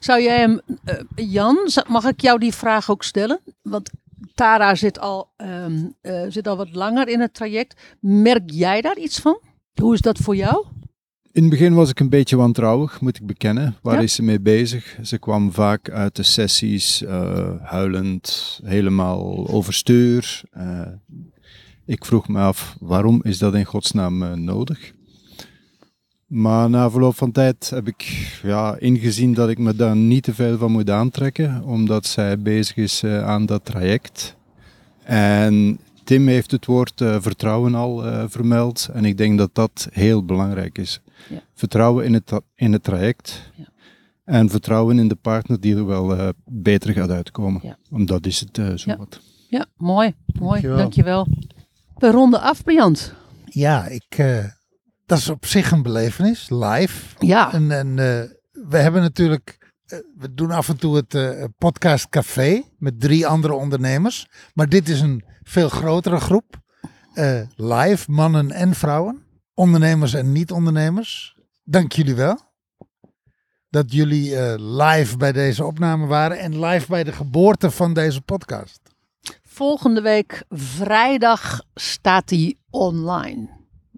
Zou 0.00 0.22
jij 0.22 0.38
hem, 0.38 0.60
eh, 0.84 0.94
Jan, 1.14 1.70
mag 1.88 2.04
ik 2.04 2.20
jou 2.20 2.38
die 2.38 2.54
vraag 2.54 2.90
ook 2.90 3.02
stellen? 3.02 3.40
Want 3.62 3.90
Tara 4.34 4.74
zit 4.74 4.98
al, 4.98 5.28
ehm, 5.36 5.84
eh, 6.00 6.22
zit 6.28 6.46
al 6.48 6.56
wat 6.56 6.74
langer 6.74 7.08
in 7.08 7.20
het 7.20 7.34
traject. 7.34 7.80
Merk 8.00 8.50
jij 8.50 8.80
daar 8.80 8.98
iets 8.98 9.18
van? 9.18 9.40
Hoe 9.74 9.94
is 9.94 10.00
dat 10.00 10.18
voor 10.18 10.36
jou? 10.36 10.64
In 11.32 11.42
het 11.42 11.50
begin 11.50 11.74
was 11.74 11.90
ik 11.90 12.00
een 12.00 12.08
beetje 12.08 12.36
wantrouwig, 12.36 13.00
moet 13.00 13.16
ik 13.16 13.26
bekennen. 13.26 13.76
Waar 13.82 13.94
Ja? 13.94 14.00
is 14.00 14.14
ze 14.14 14.22
mee 14.22 14.40
bezig? 14.40 14.98
Ze 15.02 15.18
kwam 15.18 15.52
vaak 15.52 15.90
uit 15.90 16.16
de 16.16 16.22
sessies 16.22 17.02
eh, 17.04 17.48
huilend, 17.62 18.60
helemaal 18.64 19.48
overstuur. 19.48 20.42
Eh, 20.50 20.80
ik 21.86 22.04
vroeg 22.04 22.28
me 22.28 22.38
af, 22.38 22.76
waarom 22.80 23.20
is 23.22 23.38
dat 23.38 23.54
in 23.54 23.64
godsnaam 23.64 24.44
nodig? 24.44 24.92
Maar 26.30 26.70
na 26.70 26.90
verloop 26.90 27.16
van 27.16 27.32
tijd 27.32 27.70
heb 27.70 27.86
ik 27.88 28.02
ja, 28.42 28.76
ingezien 28.78 29.34
dat 29.34 29.48
ik 29.48 29.58
me 29.58 29.74
daar 29.74 29.96
niet 29.96 30.22
te 30.22 30.34
veel 30.34 30.58
van 30.58 30.72
moet 30.72 30.90
aantrekken, 30.90 31.62
omdat 31.64 32.06
zij 32.06 32.38
bezig 32.38 32.76
is 32.76 33.02
eh, 33.02 33.24
aan 33.24 33.46
dat 33.46 33.64
traject. 33.64 34.36
En 35.02 35.78
Tim 36.04 36.26
heeft 36.28 36.50
het 36.50 36.66
woord 36.66 37.00
eh, 37.00 37.16
vertrouwen 37.20 37.74
al 37.74 38.06
eh, 38.06 38.24
vermeld 38.28 38.88
en 38.92 39.04
ik 39.04 39.16
denk 39.16 39.38
dat 39.38 39.50
dat 39.54 39.88
heel 39.92 40.24
belangrijk 40.24 40.78
is. 40.78 41.00
Ja. 41.28 41.42
Vertrouwen 41.54 42.04
in 42.04 42.14
het, 42.14 42.32
in 42.54 42.72
het 42.72 42.82
traject 42.82 43.50
en 44.24 44.48
vertrouwen 44.48 44.98
in 44.98 45.08
de 45.08 45.14
partner 45.14 45.60
die 45.60 45.76
er 45.76 45.86
wel 45.86 46.16
eh, 46.16 46.28
beter 46.44 46.92
gaat 46.92 47.10
uitkomen. 47.10 47.76
Omdat 47.90 48.26
is 48.26 48.40
het 48.40 48.58
eh, 48.58 48.66
zo 48.74 48.90
Ja. 48.90 48.96
wat. 48.96 49.20
Ja, 49.48 49.66
mooi. 49.76 50.14
Mooi, 50.38 50.50
Dankjewel. 50.60 50.76
dankjewel. 50.76 51.26
We 51.96 52.10
ronden 52.10 52.40
af, 52.40 52.64
Briant. 52.64 53.14
Ja, 53.44 53.86
ik, 53.86 54.04
eh, 54.08 54.44
dat 55.10 55.18
is 55.18 55.28
op 55.28 55.46
zich 55.46 55.70
een 55.70 55.82
belevenis, 55.82 56.50
live. 56.50 57.16
Ja. 57.18 57.52
En, 57.52 57.70
en 57.70 57.88
eh, 57.88 58.30
we 58.68 58.76
hebben 58.76 59.02
natuurlijk, 59.02 59.74
eh, 59.86 59.98
we 60.16 60.34
doen 60.34 60.50
af 60.50 60.68
en 60.68 60.76
toe 60.76 60.96
het 60.96 61.14
eh, 61.14 61.44
podcast 61.58 62.08
café 62.08 62.62
met 62.78 63.00
drie 63.00 63.26
andere 63.26 63.54
ondernemers. 63.54 64.26
Maar 64.54 64.68
dit 64.68 64.88
is 64.88 65.00
een 65.00 65.24
veel 65.42 65.68
grotere 65.68 66.20
groep. 66.20 66.58
live, 67.56 68.10
mannen 68.10 68.50
en 68.50 68.74
vrouwen. 68.74 69.22
Ondernemers 69.54 70.14
en 70.14 70.32
niet-ondernemers. 70.32 71.36
Dank 71.64 71.92
jullie 71.92 72.14
wel. 72.14 72.40
Dat 73.68 73.92
jullie 73.92 74.58
live 74.58 75.16
bij 75.16 75.32
deze 75.32 75.64
opname 75.64 76.06
waren 76.06 76.38
en 76.38 76.64
live 76.64 76.86
bij 76.88 77.04
de 77.04 77.12
geboorte 77.12 77.70
van 77.70 77.94
deze 77.94 78.20
podcast. 78.20 78.80
Volgende 79.42 80.00
week 80.00 80.44
vrijdag 80.48 81.62
staat 81.74 82.28
die 82.28 82.60
online. 82.70 83.48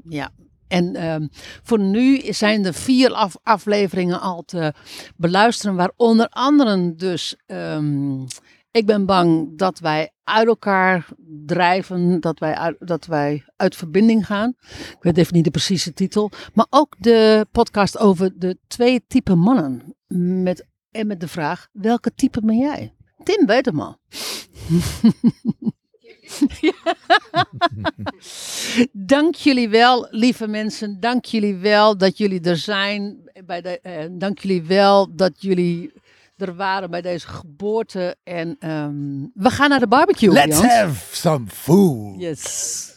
Ja. 0.05 0.33
En 0.73 0.95
ehm, 0.95 1.27
voor 1.63 1.79
nu 1.79 2.21
zijn 2.21 2.65
er 2.65 2.75
vier 2.75 3.13
af- 3.13 3.39
afleveringen 3.43 4.21
al 4.21 4.43
te 4.43 4.73
beluisteren, 5.17 5.77
waar 5.77 5.93
onder 5.97 6.29
andere 6.29 6.95
dus 6.95 7.37
ehm, 7.47 8.23
ik 8.71 8.87
ben 8.87 9.07
bang 9.07 9.59
dat 9.59 9.79
wij 9.79 10.11
uit 10.25 10.47
elkaar 10.47 11.09
drijven, 11.47 12.21
dat 12.21 12.39
wij 12.39 12.55
uit, 12.55 12.77
dat 12.79 13.07
wij 13.07 13.45
uit 13.57 13.77
verbinding 13.77 14.27
gaan. 14.27 14.55
Ik 14.71 14.97
weet 15.01 15.19
even 15.19 15.35
niet 15.35 15.45
de 15.45 15.51
precieze 15.51 15.93
titel, 15.93 16.31
maar 16.55 16.67
ook 16.71 16.95
de 16.99 17.47
podcast 17.51 17.99
over 17.99 18.33
de 18.39 18.59
twee 18.67 19.05
typen 19.07 19.39
mannen 19.39 19.97
met 20.43 20.67
en 20.91 21.07
met 21.07 21.21
de 21.21 21.29
vraag 21.29 21.69
welke 21.73 22.15
type 22.15 22.41
ben 22.41 22.59
jij? 22.59 22.95
Tim 23.23 23.47
weet 23.47 23.67
hem 23.67 23.81
al. 23.81 23.99
Dank 28.93 29.35
jullie 29.35 29.69
wel, 29.69 30.07
lieve 30.11 30.47
mensen. 30.47 31.01
Dank 31.01 31.25
jullie 31.25 31.57
wel 31.57 31.97
dat 31.97 32.19
jullie 32.19 32.41
er 32.41 32.57
zijn. 32.57 33.31
Bij 33.47 33.61
de, 33.61 33.81
eh, 33.81 34.05
dank 34.11 34.39
jullie 34.39 34.63
wel 34.63 35.15
dat 35.15 35.33
jullie 35.39 35.93
er 36.37 36.55
waren 36.55 36.91
bij 36.91 37.03
deze 37.03 37.27
geboorte. 37.27 38.17
En 38.23 38.57
ehm, 38.59 39.27
we 39.35 39.51
gaan 39.51 39.69
naar 39.69 39.81
de 39.81 39.87
barbecue. 39.87 40.33
Let's 40.33 40.61
Jans. 40.61 40.73
have 40.75 41.17
some 41.17 41.47
food. 41.49 42.21
Yes. 42.21 42.91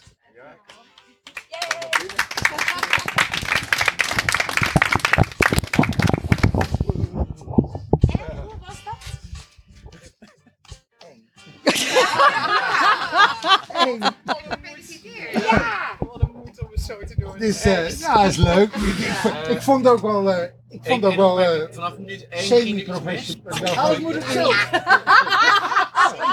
Ja! 15.51 15.95
Wat 15.99 16.21
een 16.21 16.31
moed 16.33 16.61
om 16.61 16.67
het 16.71 16.74
zo 16.85 16.97
te 17.07 17.15
doen. 17.17 17.39
Dus, 17.39 17.63
eh, 17.63 17.99
ja, 17.99 18.23
is 18.25 18.37
leuk. 18.37 18.73
Ik, 18.75 18.97
ik, 18.97 19.47
ik 19.47 19.61
vond 19.61 19.85
het 19.85 19.93
ook 19.93 20.01
wel, 20.01 20.31
eh, 20.31 20.43
ik 20.69 20.79
vond 20.83 21.03
het 21.03 21.11
ook 21.11 21.17
wel 21.17 21.41
eh, 21.41 21.67
Vanaf 21.71 21.97
minuut 21.97 22.27
1 22.29 22.41
ging 22.43 22.61
ik 22.61 22.85
semi-professioneel. 22.85 23.83
Oh, 23.85 23.91
ik 23.91 23.99
moet 23.99 24.13
het 24.13 24.23
zo. 24.37 24.51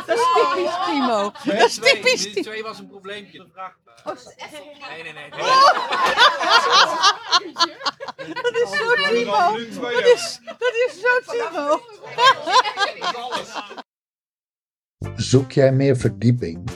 Dat 0.07 0.19
is 0.19 0.25
typisch 0.35 0.75
Timo. 0.87 1.33
Dat 1.45 1.69
is 1.69 1.75
typisch 1.79 2.21
Minuut 2.27 2.35
Timo. 2.35 2.51
2 2.51 2.62
was 2.62 2.79
een 2.79 2.88
probleempje. 2.88 3.47
Nee, 4.88 5.03
nee, 5.03 5.12
nee. 5.12 5.31
Dat 8.43 8.55
is 8.55 8.71
zo 8.79 8.95
Timo. 9.15 9.57
Dat 9.91 10.05
is, 10.05 10.41
dat 10.45 10.75
is 10.87 11.01
zo 11.01 11.33
Timo. 11.33 11.81
Zoek 15.17 15.53
jij 15.53 15.73
meer 15.73 15.97
verdieping? 15.97 16.71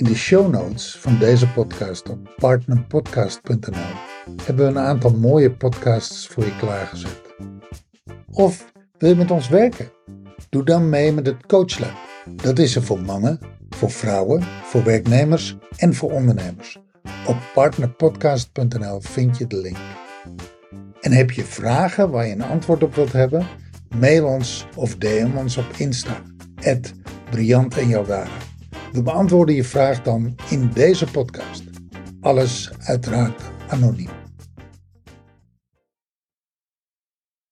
In 0.00 0.06
de 0.06 0.14
show 0.14 0.50
notes 0.50 0.96
van 0.98 1.18
deze 1.18 1.48
podcast 1.48 2.08
op 2.08 2.34
partnerpodcast.nl 2.36 3.94
hebben 4.42 4.64
we 4.64 4.70
een 4.70 4.78
aantal 4.78 5.10
mooie 5.10 5.50
podcasts 5.50 6.26
voor 6.26 6.44
je 6.44 6.56
klaargezet. 6.56 7.20
Of 8.30 8.72
wil 8.98 9.08
je 9.08 9.16
met 9.16 9.30
ons 9.30 9.48
werken? 9.48 9.92
Doe 10.48 10.64
dan 10.64 10.88
mee 10.88 11.12
met 11.12 11.26
het 11.26 11.46
Coachlab. 11.46 11.94
Dat 12.42 12.58
is 12.58 12.76
er 12.76 12.82
voor 12.82 13.00
mannen, 13.00 13.38
voor 13.68 13.90
vrouwen, 13.90 14.42
voor 14.42 14.84
werknemers 14.84 15.56
en 15.76 15.94
voor 15.94 16.10
ondernemers. 16.12 16.78
Op 17.26 17.36
partnerpodcast.nl 17.54 19.00
vind 19.00 19.38
je 19.38 19.46
de 19.46 19.56
link. 19.56 19.78
En 21.00 21.12
heb 21.12 21.30
je 21.30 21.44
vragen 21.44 22.10
waar 22.10 22.26
je 22.26 22.32
een 22.32 22.42
antwoord 22.42 22.82
op 22.82 22.94
wilt 22.94 23.12
hebben? 23.12 23.46
Mail 23.98 24.26
ons 24.26 24.66
of 24.76 24.96
DM 24.96 25.36
ons 25.36 25.56
op 25.56 25.66
Insta. 25.76 26.22
Briant 27.30 27.76
en 27.76 27.88
Jaldara. 27.88 28.49
We 28.92 29.02
beantwoorden 29.02 29.54
je 29.54 29.64
vraag 29.64 30.02
dan 30.02 30.36
in 30.48 30.70
deze 30.74 31.06
podcast. 31.06 31.62
Alles 32.20 32.70
uiteraard 32.78 33.42
anoniem. 33.68 34.19